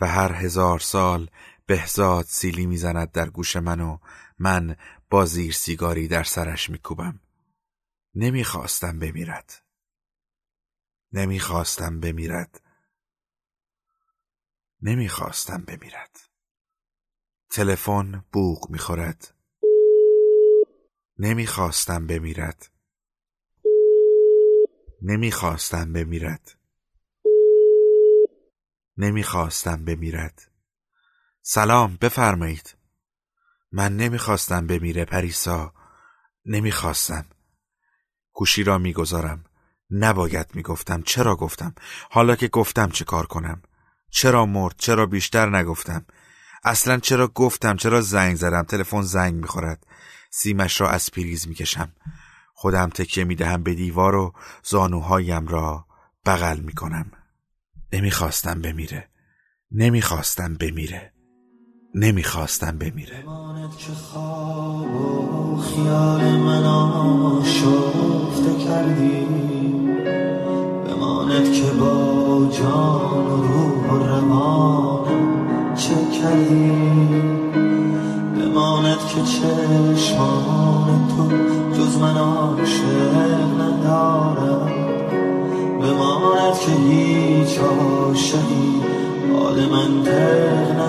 و 0.00 0.06
هر 0.06 0.32
هزار 0.32 0.78
سال 0.78 1.30
بهزاد 1.66 2.24
سیلی 2.24 2.66
می‌زند 2.66 3.12
در 3.12 3.30
گوش 3.30 3.56
من 3.56 3.80
و 3.80 3.98
من 4.38 4.76
با 5.10 5.24
زیر 5.24 5.52
سیگاری 5.52 6.08
در 6.08 6.22
سرش 6.22 6.70
میکوبم. 6.70 7.20
نمی‌خواستم 8.14 8.98
بمیرد. 8.98 9.64
نمی‌خواستم 11.12 12.00
بمیرد. 12.00 12.60
نمی‌خواستم 14.82 15.58
بمیرد. 15.58 16.20
تلفن 17.50 18.24
بوق 18.32 18.70
می‌خورد. 18.70 19.34
نمی‌خواستم 21.18 22.06
بمیرد. 22.06 22.70
نمی‌خواستم 25.02 25.92
بمیرد. 25.92 26.58
نمی‌خواستم 28.96 29.84
بمیرد. 29.84 30.50
سلام 31.42 31.96
بفرمایید. 32.00 32.77
من 33.72 33.96
نمی‌خواستم 33.96 34.66
بمیره 34.66 35.04
پریسا. 35.04 35.72
نمی‌خواستم. 36.44 37.24
گوشی 38.32 38.64
را 38.64 38.78
می‌گذارم. 38.78 39.44
نباید 39.90 40.46
می‌گفتم. 40.54 41.02
چرا 41.02 41.36
گفتم؟ 41.36 41.74
حالا 42.10 42.36
که 42.36 42.48
گفتم 42.48 42.88
چه 42.88 43.04
کار 43.04 43.26
کنم؟ 43.26 43.62
چرا 44.10 44.46
مرد؟ 44.46 44.74
چرا 44.78 45.06
بیشتر 45.06 45.56
نگفتم؟ 45.56 46.06
اصلا 46.64 46.98
چرا 46.98 47.28
گفتم؟ 47.28 47.76
چرا 47.76 48.00
زنگ 48.00 48.36
زدم؟ 48.36 48.62
تلفن 48.62 49.02
زنگ 49.02 49.34
می‌خورد. 49.34 49.86
سیمش 50.30 50.80
را 50.80 50.90
از 50.90 51.10
پریز 51.10 51.48
می‌کشم. 51.48 51.92
خودم 52.54 52.88
تکیه 52.88 53.24
می‌دهم 53.24 53.62
به 53.62 53.74
دیوار 53.74 54.14
و 54.14 54.32
زانوهایم 54.64 55.46
را 55.46 55.86
بغل 56.26 56.60
می‌کنم. 56.60 57.10
نمی‌خواستم 57.92 58.60
بمیره. 58.60 59.10
نمی‌خواستم 59.70 60.54
بمیره. 60.54 61.12
نمی‌خواستم 62.00 62.78
بمیره. 62.78 63.24
که 63.78 63.92
خواب 64.12 64.94
و 64.94 65.56
خیال 65.56 66.20
من 66.20 66.64
آشفته 66.64 68.64
کردی. 68.64 69.26
بماند 70.86 71.52
که 71.52 71.72
با 71.80 72.48
جان 72.52 73.26
و 73.26 73.42
روح 73.42 73.92
و 73.92 74.06
روانم 74.06 75.74
چه 75.74 75.94
کردی. 76.22 76.72
بماند 78.40 78.98
که 78.98 79.22
چشمان 79.22 81.08
تو 81.08 81.28
جز 81.78 81.98
من 81.98 82.16
عاشق 82.16 83.14
ندارم. 83.60 84.70
بماند 85.80 86.58
که 86.58 86.72
هیچ 86.72 87.58
حال 89.48 89.66
منطق 89.66 90.80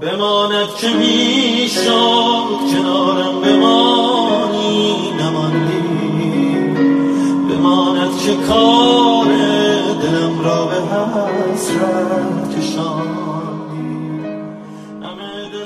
بماند 0.00 0.68
که 0.80 0.88
می‌شد 0.88 2.44
کنارم 2.72 3.40
بمانی 3.40 5.10
نماندی 5.10 5.80
بماند 7.50 8.18
که 8.18 8.36
کار 8.48 9.26
دلم 10.02 10.40
را 10.44 10.66
به 10.66 10.74
حسرت 10.74 12.58
کشاندی 12.58 13.00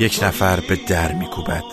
یک 0.00 0.20
نفر 0.22 0.60
به 0.68 0.76
در 0.88 1.12
میکوبد. 1.12 1.64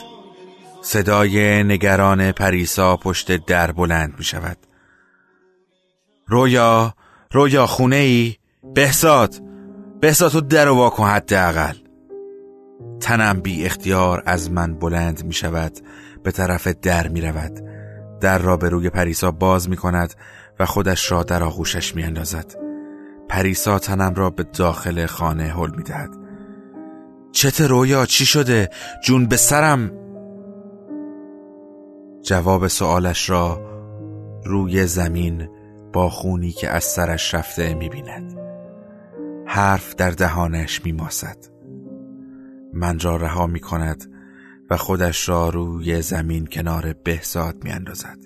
صدای 0.81 1.63
نگران 1.63 2.31
پریسا 2.31 2.97
پشت 2.97 3.45
در 3.45 3.71
بلند 3.71 4.13
می 4.17 4.23
شود 4.23 4.57
رویا 6.27 6.93
رویا 7.31 7.67
خونه 7.67 7.95
ای 7.95 8.35
بهزاد 8.75 9.35
بهزاد 10.01 10.31
تو 10.31 10.41
در 10.41 10.69
و 10.69 10.75
واکن 10.75 11.07
حداقل. 11.07 11.90
تنم 12.99 13.39
بی 13.39 13.65
اختیار 13.65 14.23
از 14.25 14.51
من 14.51 14.73
بلند 14.73 15.25
می 15.25 15.33
شود 15.33 15.71
به 16.23 16.31
طرف 16.31 16.67
در 16.67 17.07
می 17.07 17.21
رود. 17.21 17.59
در 18.21 18.37
را 18.37 18.57
به 18.57 18.69
روی 18.69 18.89
پریسا 18.89 19.31
باز 19.31 19.69
می 19.69 19.75
کند 19.75 20.13
و 20.59 20.65
خودش 20.65 21.11
را 21.11 21.23
در 21.23 21.43
آغوشش 21.43 21.95
می 21.95 22.03
اندازد. 22.03 22.55
پریسا 23.29 23.79
تنم 23.79 24.13
را 24.13 24.29
به 24.29 24.43
داخل 24.43 25.05
خانه 25.05 25.43
حل 25.43 25.71
می 25.75 25.83
دهد. 25.83 26.09
چته 27.31 27.67
رویا 27.67 28.05
چی 28.05 28.25
شده؟ 28.25 28.69
جون 29.03 29.25
به 29.25 29.37
سرم! 29.37 29.91
جواب 32.23 32.67
سوالش 32.67 33.29
را 33.29 33.61
روی 34.45 34.87
زمین 34.87 35.49
با 35.93 36.09
خونی 36.09 36.51
که 36.51 36.69
از 36.69 36.83
سرش 36.83 37.33
رفته 37.33 37.73
می 37.73 37.89
بیند. 37.89 38.37
حرف 39.45 39.95
در 39.95 40.11
دهانش 40.11 40.85
می 40.85 40.91
ماسد. 40.91 41.50
من 42.73 42.99
را 42.99 43.15
رها 43.15 43.47
می 43.47 43.59
کند 43.59 44.05
و 44.69 44.77
خودش 44.77 45.29
را 45.29 45.49
روی 45.49 46.01
زمین 46.01 46.47
کنار 46.47 46.93
بهزاد 46.93 47.63
می 47.63 47.71
اندازد. 47.71 48.17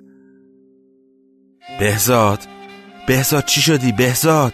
بهزاد 1.80 2.40
بهزاد 3.08 3.46
چی 3.46 3.62
شدی 3.62 3.92
بهزاد؟ 3.92 4.54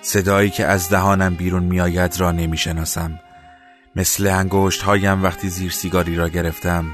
صدایی 0.00 0.50
که 0.50 0.66
از 0.66 0.88
دهانم 0.88 1.34
بیرون 1.34 1.62
می 1.62 1.80
آید 1.80 2.20
را 2.20 2.32
نمی 2.32 2.56
شناسم. 2.56 3.20
مثل 3.96 4.26
انگشت 4.26 4.82
هایم 4.82 5.22
وقتی 5.22 5.48
زیر 5.48 5.70
سیگاری 5.70 6.16
را 6.16 6.28
گرفتم. 6.28 6.86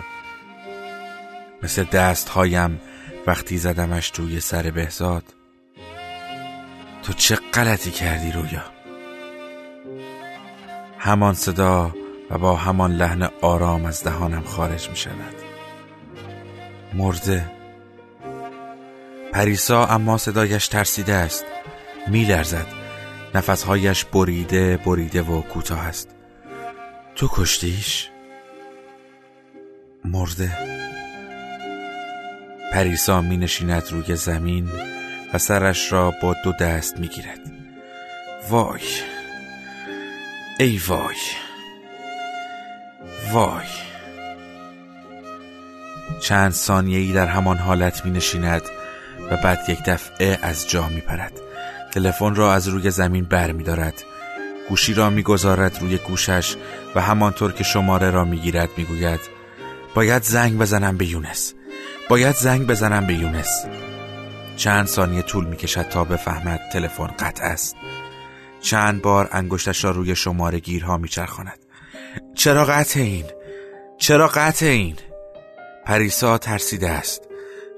مثل 1.62 1.85
دست 1.85 2.28
هایم 2.28 2.80
وقتی 3.26 3.59
زدمش 3.59 4.11
توی 4.11 4.40
سر 4.40 4.70
بهزاد. 4.70 5.24
تو 7.02 7.12
چه 7.12 7.38
غلطی 7.54 7.90
کردی 7.90 8.33
رویا؟ 8.33 8.73
همان 11.04 11.34
صدا 11.34 11.94
و 12.30 12.38
با 12.38 12.56
همان 12.56 12.92
لحن 12.92 13.28
آرام 13.42 13.84
از 13.84 14.04
دهانم 14.04 14.42
خارج 14.42 14.90
می 14.90 14.96
شود 14.96 15.34
مرده. 16.94 17.50
پریسا 19.32 19.86
اما 19.86 20.18
صدایش 20.18 20.68
ترسیده 20.68 21.12
است. 21.12 21.44
می 22.08 22.24
لرزد 22.24 22.66
نفسهایش 23.34 24.04
بریده 24.04 24.76
بریده 24.76 25.22
و 25.22 25.42
کوتاه 25.42 25.80
است. 25.80 26.08
تو 27.14 27.28
کشتیش؟ 27.32 28.10
مرده. 30.04 30.58
پریسا 32.72 33.20
می 33.20 33.36
نشیند 33.36 33.88
روی 33.90 34.16
زمین 34.16 34.70
و 35.34 35.38
سرش 35.38 35.92
را 35.92 36.14
با 36.22 36.34
دو 36.44 36.52
دست 36.52 36.98
می 36.98 37.08
گیرد 37.08 37.52
وای! 38.50 39.13
ای 40.58 40.80
وای. 40.88 41.16
وای. 43.32 43.66
چند 46.20 46.52
ثانیه 46.52 46.98
ای 46.98 47.12
در 47.12 47.26
همان 47.26 47.56
حالت 47.58 48.04
می 48.04 48.10
نشیند 48.10 48.62
و 49.30 49.36
بعد 49.36 49.68
یک 49.68 49.78
دفعه 49.84 50.38
از 50.42 50.70
جا 50.70 50.88
می 50.88 51.00
پرد 51.00 51.32
تلفن 51.92 52.34
را 52.34 52.54
از 52.54 52.68
روی 52.68 52.90
زمین 52.90 53.24
بر 53.24 53.52
می 53.52 53.62
دارد 53.62 53.94
گوشی 54.68 54.94
را 54.94 55.10
می 55.10 55.22
گذارد 55.22 55.78
روی 55.80 55.98
گوشش 55.98 56.56
و 56.94 57.00
همانطور 57.00 57.52
که 57.52 57.64
شماره 57.64 58.10
را 58.10 58.24
می 58.24 58.36
گیرد 58.36 58.70
می 58.76 58.84
گوید 58.84 59.20
باید 59.94 60.22
زنگ 60.22 60.58
بزنم 60.58 60.96
به 60.96 61.06
یونس. 61.06 61.54
باید 62.08 62.36
زنگ 62.36 62.66
بزنم 62.66 63.06
به 63.06 63.14
یونس. 63.14 63.64
چند 64.56 64.86
ثانیه 64.86 65.22
طول 65.22 65.44
می 65.44 65.56
کشد 65.56 65.88
تا 65.88 66.04
بفهمد 66.04 66.60
تلفن 66.72 67.06
قطع 67.06 67.44
است. 67.44 67.76
چند 68.64 69.03
بار 69.03 69.29
انگشتش 69.33 69.85
را 69.85 69.90
روی 69.90 70.16
شماره 70.16 70.59
گیرها 70.59 70.96
می 70.96 71.09
چرخاند 71.09 71.59
چرا 72.35 72.64
قطع 72.64 73.00
این؟ 73.00 73.24
چرا 73.98 74.29
قطع 74.29 74.66
این؟ 74.66 74.96
پریسا 75.85 76.38
ترسیده 76.38 76.88
است. 76.90 77.22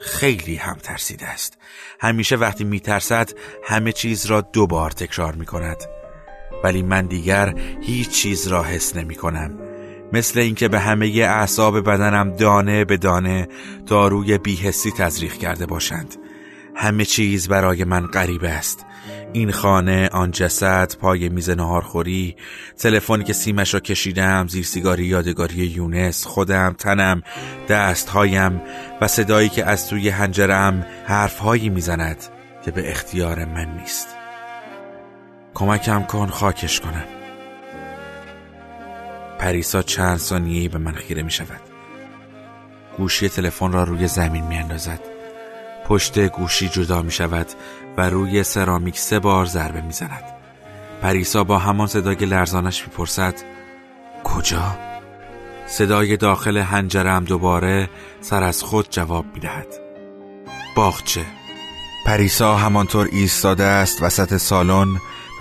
خیلی 0.01 0.57
هم 0.57 0.77
ترسیده 0.83 1.27
است. 1.27 1.59
همیشه 2.01 2.37
وقتی 2.37 2.65
میترسد 2.65 3.31
همه 3.65 3.93
چیز 3.93 4.27
را 4.27 4.41
دو 4.41 4.67
بار 4.67 4.91
تکرار 4.91 5.35
می 5.35 5.47
کند 5.47 5.77
ولی 6.65 6.83
من 6.83 7.07
دیگر 7.07 7.55
هیچ 7.83 8.11
چیز 8.11 8.47
را 8.47 8.63
حس 8.63 8.97
نمی 8.97 9.15
کنم 9.15 9.59
مثل 10.13 10.41
اینکه 10.41 10.69
به 10.69 10.81
همه 10.81 11.07
اعصاب 11.07 11.81
بدنم 11.81 12.31
دانه 12.31 12.85
به 12.85 12.97
دانه 12.97 13.49
داروی 13.87 14.39
بیهسی 14.39 14.91
تزریق 14.91 15.33
کرده 15.33 15.67
باشند. 15.67 16.17
همه 16.79 17.05
چیز 17.05 17.49
برای 17.49 17.85
من 17.85 18.07
غریب 18.07 18.45
است. 18.45 18.87
این 19.33 19.53
خانه 19.53 20.09
آن 20.09 20.31
جسد 20.31 20.97
پای 21.01 21.29
میز 21.29 21.51
نهارخوری 21.51 22.37
تلفنی 22.79 23.25
که 23.25 23.33
سیمش 23.33 23.75
را 23.75 23.81
کشیدم 23.81 24.49
زیر 24.49 24.65
سیگاری 24.65 25.05
یادگاری 25.05 25.55
یونس 25.55 26.27
خودم 26.27 26.75
تنم 26.79 27.23
دستهایم 27.69 28.63
و 29.01 29.09
صدایی 29.09 29.49
که 29.49 29.65
از 29.65 29.89
توی 29.89 30.09
هنجرم 30.09 30.87
حرفهایی 31.05 31.69
می‌زند 31.69 32.25
که 32.65 32.71
به 32.71 32.91
اختیار 32.91 33.45
من 33.45 33.77
نیست. 33.77 34.09
کمکم 35.55 36.03
کن 36.03 36.27
خاکش 36.27 36.81
کنم. 36.81 37.05
پریسا 39.39 39.83
چند 39.83 40.19
ثانیه‌ای 40.19 40.69
به 40.69 40.79
من 40.79 40.93
خیره 40.93 41.23
می 41.23 41.31
شود 41.31 41.61
گوشی 42.97 43.29
تلفن 43.29 43.73
را 43.73 43.85
روی 43.85 44.09
زمین 44.09 44.45
می 44.45 44.57
اندازد 44.57 45.16
پشت 45.89 46.19
گوشی 46.19 46.69
جدا 46.69 47.03
می 47.03 47.11
شود 47.11 47.47
و 47.97 48.11
روی 48.11 48.43
سرامیک 48.43 48.99
سه 48.99 49.19
بار 49.19 49.47
ضربه 49.47 49.81
می 49.81 49.93
زند 49.93 50.25
پریسا 51.03 51.45
با 51.45 51.59
همان 51.59 51.87
صدای 51.87 52.17
لرزانش 52.17 52.83
می 52.83 52.89
پرسد 52.89 53.35
کجا؟ 54.25 54.79
صدای 55.67 56.17
داخل 56.17 56.57
هنجرم 56.57 57.25
دوباره 57.25 57.89
سر 58.21 58.43
از 58.43 58.63
خود 58.63 58.87
جواب 58.91 59.25
می 59.35 59.41
دهد 59.41 59.67
باغچه. 60.77 61.25
پریسا 62.07 62.57
همانطور 62.57 63.09
ایستاده 63.13 63.65
است 63.65 64.03
وسط 64.03 64.37
سالن 64.37 64.89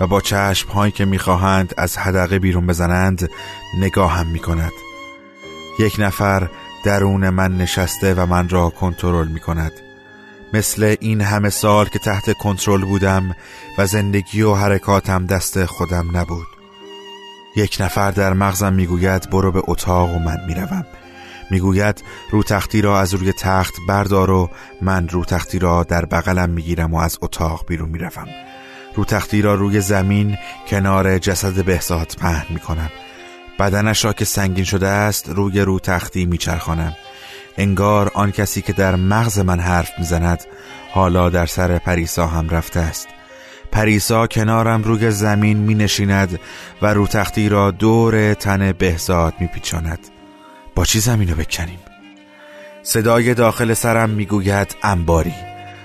و 0.00 0.06
با 0.06 0.20
چشم 0.20 0.68
هایی 0.68 0.92
که 0.92 1.04
می‌خواهند 1.04 1.74
از 1.76 1.98
حدقه 1.98 2.38
بیرون 2.38 2.66
بزنند 2.66 3.30
نگاهم 3.80 4.26
می 4.26 4.38
کند 4.38 4.72
یک 5.78 5.96
نفر 5.98 6.50
درون 6.84 7.30
من 7.30 7.56
نشسته 7.56 8.14
و 8.14 8.26
من 8.26 8.48
را 8.48 8.70
کنترل 8.70 9.28
می 9.28 9.40
کند 9.40 9.72
مثل 10.56 10.96
این 11.00 11.20
همه 11.20 11.50
سال 11.50 11.86
که 11.86 11.98
تحت 11.98 12.32
کنترل 12.32 12.84
بودم 12.84 13.36
و 13.78 13.86
زندگی 13.86 14.42
و 14.42 14.54
حرکاتم 14.54 15.26
دست 15.26 15.64
خودم 15.64 16.16
نبود. 16.16 16.46
یک 17.56 17.76
نفر 17.80 18.10
در 18.10 18.32
مغزم 18.32 18.72
می‌گوید 18.72 19.30
برو 19.30 19.52
به 19.52 19.62
اتاق 19.66 20.16
و 20.16 20.18
من 20.18 20.36
می‌روم. 20.46 20.86
می‌گوید 21.50 22.02
رو 22.30 22.42
تختی 22.42 22.82
را 22.82 23.00
از 23.00 23.14
روی 23.14 23.32
تخت 23.32 23.74
بردار 23.88 24.30
و 24.30 24.50
من 24.82 25.08
رو 25.08 25.24
تختی 25.24 25.58
را 25.58 25.82
در 25.82 26.04
بغلم 26.04 26.50
می‌گیرم 26.50 26.94
و 26.94 26.98
از 26.98 27.18
اتاق 27.22 27.66
بیرون 27.66 27.88
می‌روم. 27.88 28.28
رو 28.94 29.04
تختی 29.04 29.42
را 29.42 29.54
روی 29.54 29.80
زمین 29.80 30.38
کنار 30.68 31.18
جسد 31.18 31.64
بهزاد 31.64 32.12
پهن 32.18 32.46
می‌کنم. 32.50 32.90
بدنش 33.58 34.04
را 34.04 34.12
که 34.12 34.24
سنگین 34.24 34.64
شده 34.64 34.88
است 34.88 35.28
روی 35.28 35.60
رو 35.60 35.78
تختی 35.78 36.26
میچرخانم. 36.26 36.96
انگار 37.56 38.10
آن 38.14 38.30
کسی 38.30 38.62
که 38.62 38.72
در 38.72 38.96
مغز 38.96 39.38
من 39.38 39.60
حرف 39.60 39.90
می‌زند 39.98 40.44
حالا 40.92 41.30
در 41.30 41.46
سر 41.46 41.78
پریسا 41.78 42.26
هم 42.26 42.48
رفته 42.48 42.80
است 42.80 43.08
پریسا 43.72 44.26
کنارم 44.26 44.82
روی 44.82 45.10
زمین 45.10 45.58
می 45.58 45.74
نشیند 45.74 46.40
و 46.82 46.86
رو 46.94 47.06
تختی 47.06 47.48
را 47.48 47.70
دور 47.70 48.34
تن 48.34 48.72
بهزاد 48.72 49.34
می 49.40 49.46
پیچاند 49.46 49.98
با 50.74 50.84
چی 50.84 51.00
زمین 51.00 51.28
رو 51.28 51.36
بکنیم؟ 51.36 51.78
صدای 52.82 53.34
داخل 53.34 53.74
سرم 53.74 54.10
می 54.10 54.26
گوید 54.26 54.76
انباری 54.82 55.34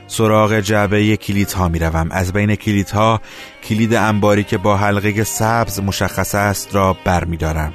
سراغ 0.07 0.60
جعبه 0.60 1.17
کلیت 1.17 1.53
ها 1.53 1.67
می 1.67 1.79
روم. 1.79 2.12
از 2.12 2.34
بین 2.34 2.55
کلیت 2.55 2.91
ها 2.91 3.21
کلید 3.63 3.93
انباری 3.93 4.43
که 4.43 4.57
با 4.57 4.77
حلقه 4.77 5.23
سبز 5.23 5.79
مشخص 5.79 6.36
است 6.36 6.75
را 6.75 6.97
بر 7.05 7.23
می 7.23 7.38
دارم. 7.38 7.73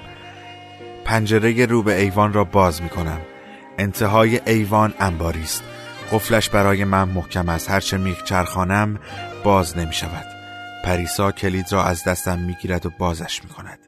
پنجره 1.05 1.67
رو 1.67 1.83
به 1.83 2.01
ایوان 2.01 2.33
را 2.33 2.45
باز 2.45 2.83
می 2.83 2.89
کنم 2.89 3.21
انتهای 3.79 4.41
ایوان 4.47 4.95
انباری 5.01 5.43
است. 5.43 5.65
قفلش 6.13 6.49
برای 6.49 6.85
من 6.85 7.09
محکم 7.09 7.49
است. 7.49 7.71
هرچه 7.71 7.97
می 7.97 8.17
چرخانم 8.25 8.99
باز 9.45 9.79
نمی 9.79 9.93
شود 9.93 10.37
پریسا 10.87 11.33
کلید 11.33 11.73
را 11.73 11.85
از 11.85 12.05
دستم 12.05 12.39
می 12.39 12.55
گیرد 12.63 12.87
و 12.87 12.91
بازش 12.99 13.45
می 13.45 13.51
کند 13.51 13.79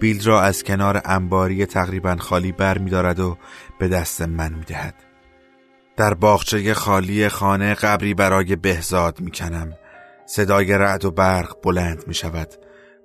بیل 0.00 0.24
را 0.24 0.42
از 0.42 0.64
کنار 0.64 1.02
انباری 1.04 1.66
تقریبا 1.66 2.16
خالی 2.16 2.52
بر 2.52 2.78
می 2.78 2.90
دارد 2.90 3.20
و 3.20 3.38
به 3.78 3.88
دست 3.88 4.22
من 4.22 4.52
می 4.52 4.64
دهد 4.64 4.94
در 5.96 6.14
باغچه 6.14 6.74
خالی 6.74 7.28
خانه 7.28 7.74
قبری 7.74 8.14
برای 8.14 8.56
بهزاد 8.56 9.20
می 9.20 9.30
کنم 9.30 9.72
صدای 10.26 10.72
رعد 10.72 11.04
و 11.04 11.10
برق 11.10 11.56
بلند 11.62 12.04
می 12.06 12.14
شود 12.14 12.48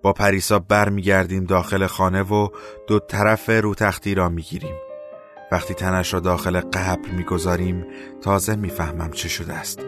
با 0.01 0.13
پریسا 0.13 0.59
بر 0.59 0.89
می 0.89 1.01
گردیم 1.01 1.43
داخل 1.43 1.87
خانه 1.87 2.21
و 2.21 2.47
دو 2.87 2.99
طرف 2.99 3.49
رو 3.49 3.75
تختی 3.75 4.15
را 4.15 4.29
می 4.29 4.41
گیریم 4.41 4.75
وقتی 5.51 5.73
تنش 5.73 6.13
را 6.13 6.19
داخل 6.19 6.59
قبر 6.59 7.09
می‌گذاریم 7.09 7.85
تازه 8.21 8.55
می‌فهمم 8.55 9.11
چه 9.11 9.29
شده 9.29 9.53
است. 9.53 9.79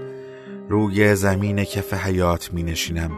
روی 0.69 1.15
زمین 1.15 1.63
کف 1.63 1.93
حیات 1.93 2.54
می 2.54 2.63
نشینم 2.63 3.12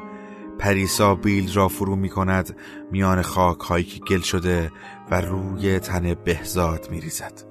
پریسا 0.60 1.16
بیل 1.16 1.54
را 1.54 1.68
فرو 1.68 1.96
می 1.96 2.10
کند 2.10 2.56
میان 2.92 3.22
خاک 3.22 3.60
هایی 3.60 3.84
که 3.84 4.00
گل 4.00 4.22
شده 4.22 4.72
و 5.12 5.22
روی 5.22 5.80
تن 5.80 6.14
بهزاد 6.14 6.88
می 6.92 7.02
ریزد 7.02 7.42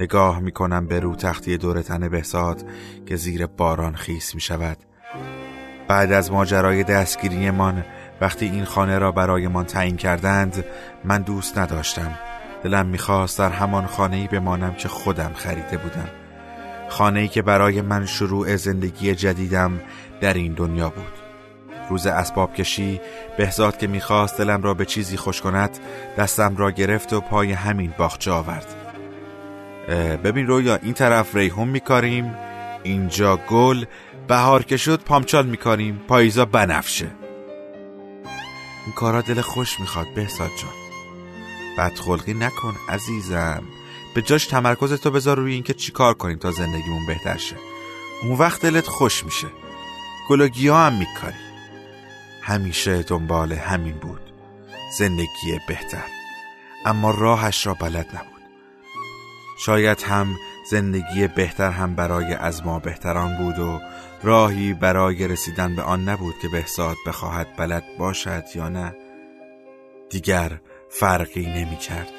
نگاه 0.00 0.40
می 0.40 0.52
کنم 0.52 0.86
به 0.86 1.00
رو 1.00 1.16
تختی 1.16 1.58
دور 1.58 1.82
تن 1.82 2.08
بهزاد 2.08 2.64
که 3.06 3.16
زیر 3.16 3.46
باران 3.46 3.94
خیس 3.94 4.34
می 4.34 4.40
شود 4.40 4.76
بعد 5.88 6.12
از 6.12 6.32
ماجرای 6.32 6.84
دستگیریمان 6.84 7.84
وقتی 8.20 8.46
این 8.46 8.64
خانه 8.64 8.98
را 8.98 9.12
برایمان 9.12 9.64
تعیین 9.64 9.96
کردند 9.96 10.64
من 11.04 11.22
دوست 11.22 11.58
نداشتم. 11.58 12.29
دلم 12.64 12.86
می‌خواست 12.86 13.38
در 13.38 13.50
همان 13.50 13.86
خانه‌ای 13.86 14.26
بمانم 14.26 14.74
که 14.74 14.88
خودم 14.88 15.32
خریده 15.34 15.76
بودم. 15.76 16.08
خانه‌ای 16.88 17.28
که 17.28 17.42
برای 17.42 17.80
من 17.80 18.06
شروع 18.06 18.56
زندگی 18.56 19.14
جدیدم 19.14 19.80
در 20.20 20.34
این 20.34 20.52
دنیا 20.52 20.90
بود. 20.90 21.12
روز 21.90 22.06
اسباب 22.06 22.54
کشی 22.54 23.00
بهزاد 23.38 23.78
که 23.78 23.86
می‌خواست 23.86 24.38
دلم 24.38 24.62
را 24.62 24.74
به 24.74 24.84
چیزی 24.84 25.16
خوش 25.16 25.40
کند 25.40 25.78
دستم 26.18 26.56
را 26.56 26.70
گرفت 26.70 27.12
و 27.12 27.20
پای 27.20 27.52
همین 27.52 27.94
باغچه 27.98 28.30
آورد. 28.30 28.66
ببین 30.24 30.46
رویا 30.46 30.76
این 30.76 30.94
طرف 30.94 31.36
ریحون 31.36 31.68
میکاریم 31.68 32.34
اینجا 32.82 33.36
گل 33.36 33.84
بهار 34.28 34.62
که 34.62 34.76
شد 34.76 35.02
پامچال 35.02 35.46
میکاریم 35.46 36.00
پاییزا 36.08 36.44
بنفشه. 36.44 37.10
این 38.86 38.94
کارا 38.96 39.20
دل 39.20 39.40
خوش 39.40 39.80
می‌خواد 39.80 40.06
بهزاد 40.14 40.50
جان. 40.62 40.79
بدخلقی 41.78 42.34
نکن 42.34 42.76
عزیزم. 42.88 43.62
به 44.14 44.22
جاش 44.22 44.46
تمرکز 44.46 44.92
تو 44.92 45.10
بذار 45.10 45.36
روی 45.36 45.54
اینکه 45.54 45.74
چیکار 45.74 46.14
کنیم 46.14 46.38
تا 46.38 46.50
زندگیمون 46.50 47.06
بهتر 47.06 47.36
شه. 47.36 47.56
اون 48.22 48.38
وقت 48.38 48.62
دلت 48.62 48.86
خوش 48.86 49.24
میشه. 49.24 49.48
گل 50.28 50.40
و 50.40 50.74
هم 50.74 50.98
میکاری. 50.98 51.34
همیشه 52.42 53.02
دنبال 53.02 53.52
همین 53.52 53.94
بود. 53.94 54.20
زندگی 54.98 55.60
بهتر. 55.68 56.04
اما 56.86 57.10
راهش 57.10 57.66
را 57.66 57.74
بلد 57.74 58.08
نبود. 58.16 58.40
شاید 59.58 60.02
هم 60.02 60.36
زندگی 60.70 61.28
بهتر 61.28 61.70
هم 61.70 61.94
برای 61.94 62.34
از 62.34 62.66
ما 62.66 62.78
بهتران 62.78 63.36
بود 63.36 63.58
و 63.58 63.80
راهی 64.22 64.74
برای 64.74 65.28
رسیدن 65.28 65.76
به 65.76 65.82
آن 65.82 66.08
نبود 66.08 66.34
که 66.42 66.48
بهزاد 66.48 66.96
بخواهد 67.06 67.56
بلد 67.56 67.84
باشد 67.98 68.44
یا 68.54 68.68
نه. 68.68 68.94
دیگر 70.10 70.60
فرقی 70.90 71.46
نمی 71.46 71.76
کرد 71.76 72.10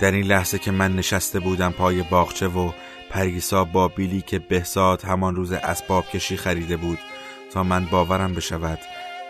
در 0.00 0.10
این 0.10 0.24
لحظه 0.24 0.58
که 0.58 0.70
من 0.70 0.96
نشسته 0.96 1.40
بودم 1.40 1.72
پای 1.72 2.02
باغچه 2.02 2.46
و 2.46 2.72
پریسا 3.10 3.64
با 3.64 3.88
بیلی 3.88 4.20
که 4.20 4.38
بهزاد 4.38 5.02
همان 5.02 5.36
روز 5.36 5.52
اسباب 5.52 6.08
کشی 6.08 6.36
خریده 6.36 6.76
بود 6.76 6.98
تا 7.52 7.62
من 7.62 7.84
باورم 7.84 8.34
بشود 8.34 8.78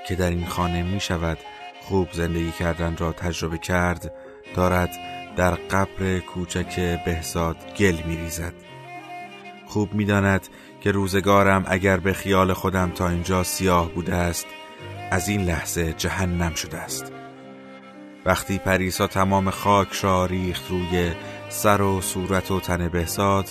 که 0.09 0.15
در 0.15 0.31
این 0.31 0.47
خانه 0.47 0.83
می 0.83 1.01
شود 1.01 1.39
خوب 1.81 2.13
زندگی 2.13 2.53
کردن 2.53 2.97
را 2.97 3.13
تجربه 3.13 3.59
کرد 3.59 4.13
دارد 4.57 4.91
در 5.37 5.51
قبر 5.51 6.19
کوچک 6.19 7.05
بهزاد 7.05 7.57
گل 7.77 8.03
می 8.07 8.17
ریزد 8.17 8.55
خوب 9.67 9.95
می 9.95 10.05
داند 10.05 10.49
که 10.81 10.91
روزگارم 10.91 11.65
اگر 11.69 11.97
به 11.97 12.13
خیال 12.13 12.53
خودم 12.53 12.91
تا 12.91 13.09
اینجا 13.09 13.43
سیاه 13.43 13.91
بوده 13.91 14.15
است 14.15 14.47
از 15.11 15.29
این 15.29 15.45
لحظه 15.45 15.93
جهنم 15.93 16.55
شده 16.55 16.79
است. 16.79 17.14
وقتی 18.25 18.59
پریسا 18.59 19.07
تمام 19.07 19.51
خاک 19.51 19.93
را 19.93 20.27
ریخت 20.27 20.71
روی 20.71 21.13
سر 21.49 21.83
و 21.83 22.01
صورت 22.01 22.51
و 22.51 22.61
تن 22.61 22.89
بهزاد 22.89 23.49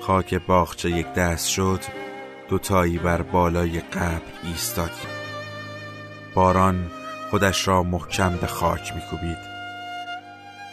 خاک 0.00 0.34
باغچه 0.34 0.90
یک 0.90 1.12
دست 1.12 1.48
شد 1.48 1.80
دوتایی 2.48 2.98
بر 2.98 3.22
بالای 3.22 3.80
قبر 3.80 4.32
ایستادیم. 4.42 5.08
باران 6.34 6.90
خودش 7.30 7.68
را 7.68 7.82
محکم 7.82 8.36
به 8.36 8.46
خاک 8.46 8.92
میکوبید. 8.94 9.54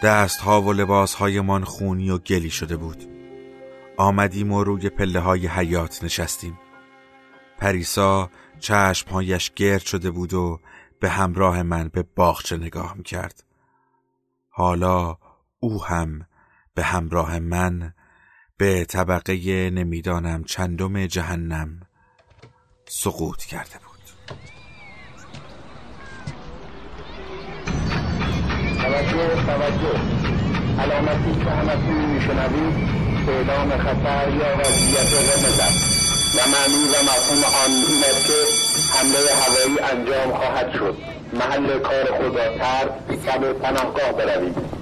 دستها 0.04 0.62
و 0.62 0.74
لباسهایمان 0.74 1.64
خونی 1.64 2.10
و 2.10 2.18
گلی 2.18 2.50
شده 2.50 2.78
بود. 2.78 3.04
آمدیم 3.98 4.52
و 4.52 4.64
روی 4.64 4.90
پله 4.90 5.20
های 5.20 5.48
حیات 5.48 6.04
نشستیم. 6.04 6.60
پریسا 7.58 8.30
چشمهایش 8.60 9.52
گرد 9.56 9.86
شده 9.86 10.12
بود 10.12 10.34
و 10.34 10.60
به 11.02 11.10
همراه 11.10 11.64
من 11.64 11.90
به 11.90 12.04
باغچه 12.16 12.58
نگاه 12.58 12.94
می‌کرد. 12.98 13.44
حالا 14.50 15.18
او 15.60 15.84
هم 15.84 16.26
به 16.74 16.84
همراه 16.84 17.40
من 17.40 17.94
به 18.58 18.86
طبقه 18.86 19.70
نمی‌دانم 19.70 20.44
چندم 20.44 21.06
جهنم 21.06 21.80
سقوط 22.88 23.44
کرده 23.44 23.76
بود. 23.86 24.02
توجه 28.78 29.46
توجه. 29.46 30.00
علامتی 30.80 31.44
که 31.44 31.50
همتون 31.50 32.06
میشنوید 32.06 33.02
اعلام 33.30 33.70
خطر 33.78 34.30
یا 34.30 34.58
وضعیت 34.58 35.14
قرمز 35.14 35.60
و 36.36 36.50
معنی 36.50 36.84
و 36.84 37.04
مفهوم 37.04 37.44
آن 37.44 37.72
این 37.72 38.04
است 38.04 38.28
که 38.28 38.71
حمله 38.94 39.20
هوایی 39.42 39.80
انجام 39.92 40.34
خواهد 40.38 40.72
شد. 40.74 40.98
محل 41.34 41.80
کار 41.80 42.06
خود 42.06 42.38
را 42.38 42.58
ترک 42.58 42.92
پناهگاه 43.54 44.12
بروید 44.12 44.81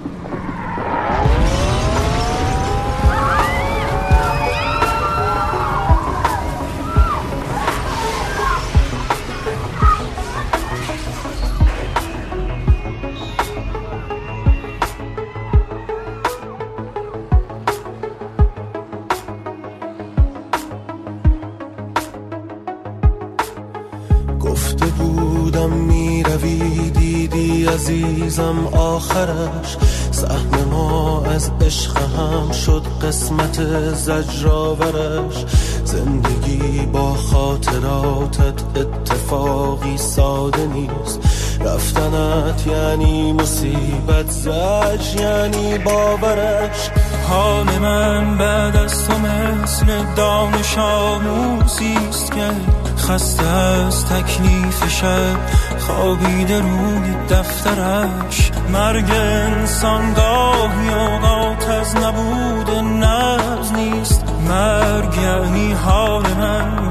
عزیزم 28.50 28.66
آخرش. 28.66 29.76
سهم 30.10 30.68
ما 30.70 31.22
از 31.24 31.50
عشق 31.60 31.96
هم 31.96 32.52
شد 32.52 32.82
قسمت 33.02 33.64
زجرآورش. 33.94 35.44
زندگی 35.84 36.86
با 36.86 37.14
خاطراتت 37.14 38.62
اتفاقی 38.76 39.96
ساده 39.96 40.66
نیست. 40.66 41.20
رفتنت 41.60 42.66
یعنی 42.66 43.32
مصیبت 43.32 44.30
زج 44.30 45.20
یعنی 45.20 45.78
باورش. 45.78 46.90
حال 47.28 47.78
من 47.78 48.38
بعد 48.38 48.76
از 48.76 49.08
تو 49.08 49.12
مثل 49.18 49.86
دانش 50.16 50.78
آموزیست 50.78 52.32
که 52.32 52.50
خسته 52.96 53.46
از 53.46 54.06
تکلیف 54.06 54.88
شب 54.88 55.36
خوابیده 55.80 56.60
روی 56.60 57.14
دفترش. 57.30 58.50
مرگ 58.72 59.10
انسان 59.10 60.14
گاهی 60.14 60.88
اوقات 60.88 61.68
از 61.68 61.96
نبود 61.96 62.70
نبز 62.70 63.72
نیست. 63.72 64.24
مرگ 64.48 65.16
یعنی 65.16 65.72
حال 65.72 66.22
من. 66.22 66.89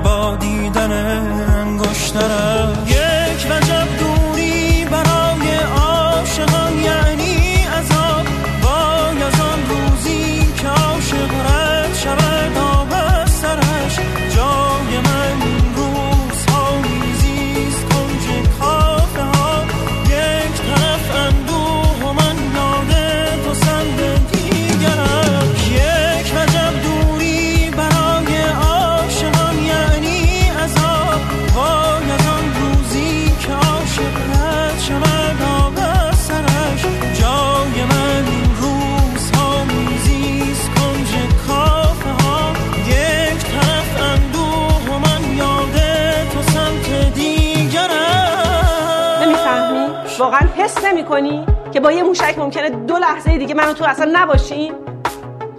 کنی 51.10 51.45
که 51.72 51.80
با 51.80 51.91
یه 51.91 52.03
موشک 52.03 52.36
ممکنه 52.38 52.70
دو 52.70 52.97
لحظه 52.97 53.38
دیگه 53.38 53.53
منو 53.53 53.74
تو 53.74 53.86
اصلا 53.86 54.12
نباشیم 54.14 54.74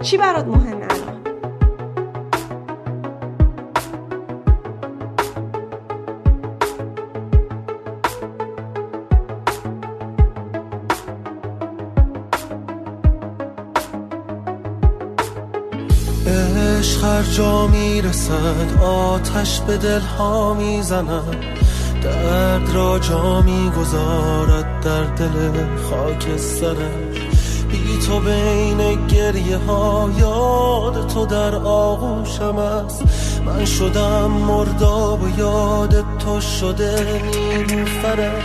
چی 0.01 0.17
برات 0.17 0.45
مهمه 0.45 0.87
الان؟ 0.89 1.21
عشق 16.27 17.03
هر 17.03 17.23
جا 17.23 17.67
می‌رسد 17.67 18.83
آتش 18.83 19.59
به 19.59 19.77
دل 19.77 19.99
ها 19.99 20.53
می‌زند. 20.53 21.35
درد 22.01 22.69
را 22.73 22.99
جا 22.99 23.43
گذارد 23.79 24.81
در 24.81 25.03
دل 25.03 25.65
خاک 25.89 26.37
سرش 26.37 27.21
بی 27.71 27.97
تو 28.07 28.19
بین 28.19 29.07
گریه 29.07 29.57
ها 29.57 30.09
یاد 30.19 31.07
تو 31.07 31.25
در 31.25 31.55
آغوشم 31.55 32.57
است. 32.57 33.03
من 33.45 33.65
شدم 33.65 34.31
مرداب 34.31 35.23
و 35.23 35.39
یاد 35.39 36.03
تو 36.19 36.41
شده 36.41 37.21
نیلوفرش. 37.23 38.43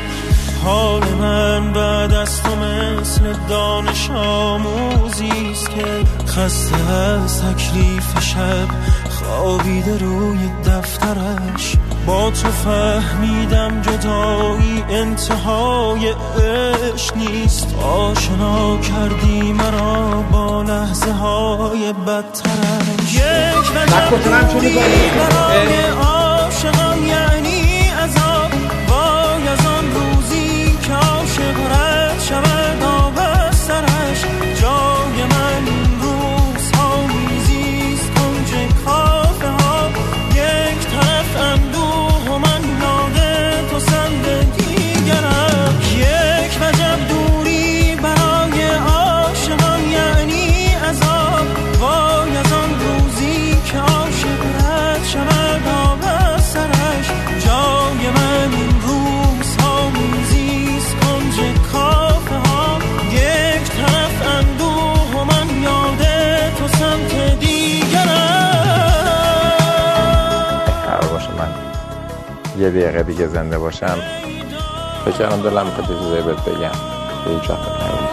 حال 0.64 1.02
من 1.20 1.72
بعد 1.72 2.14
از 2.14 2.42
تو 2.42 2.57
مثل 2.57 3.32
دانش 3.48 4.11
آموزیست 4.11 5.70
که 5.70 5.84
خسته 6.26 6.90
از 6.90 7.42
تکلیف 7.42 8.20
شب 8.20 8.68
خوابیده 9.11 9.98
روی 9.98 10.50
دفترش. 10.66 11.76
با 12.07 12.30
تو 12.30 12.50
فهمیدم 12.50 13.82
جدایی 13.82 14.84
انتهای 14.90 16.09
عشق 16.09 17.16
نیست. 17.16 17.74
آشنا 17.74 18.78
کردی 18.80 19.52
مرا 19.52 20.24
با 20.32 20.62
لحظه 20.62 21.12
های 21.12 21.92
بدترش 21.92 23.14
یک 23.14 23.76
نجم 23.76 24.61
مرا 25.16 26.25
یه 72.59 72.70
دقیقه 72.70 73.02
دیگه 73.02 73.26
زنده 73.26 73.59
باشم. 73.59 73.98
فکر 75.04 75.28
دلم 75.28 75.66
می‌خواد 75.66 75.86
چیزایی 75.86 76.22
بگم. 76.22 76.78
به 77.24 78.05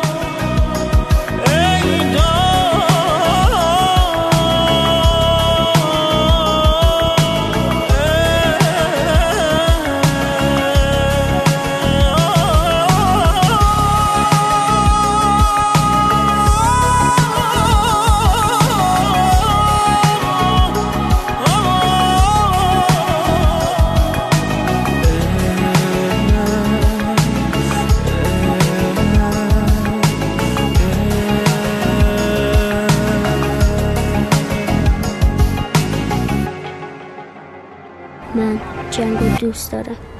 Minnesota. 39.74 40.12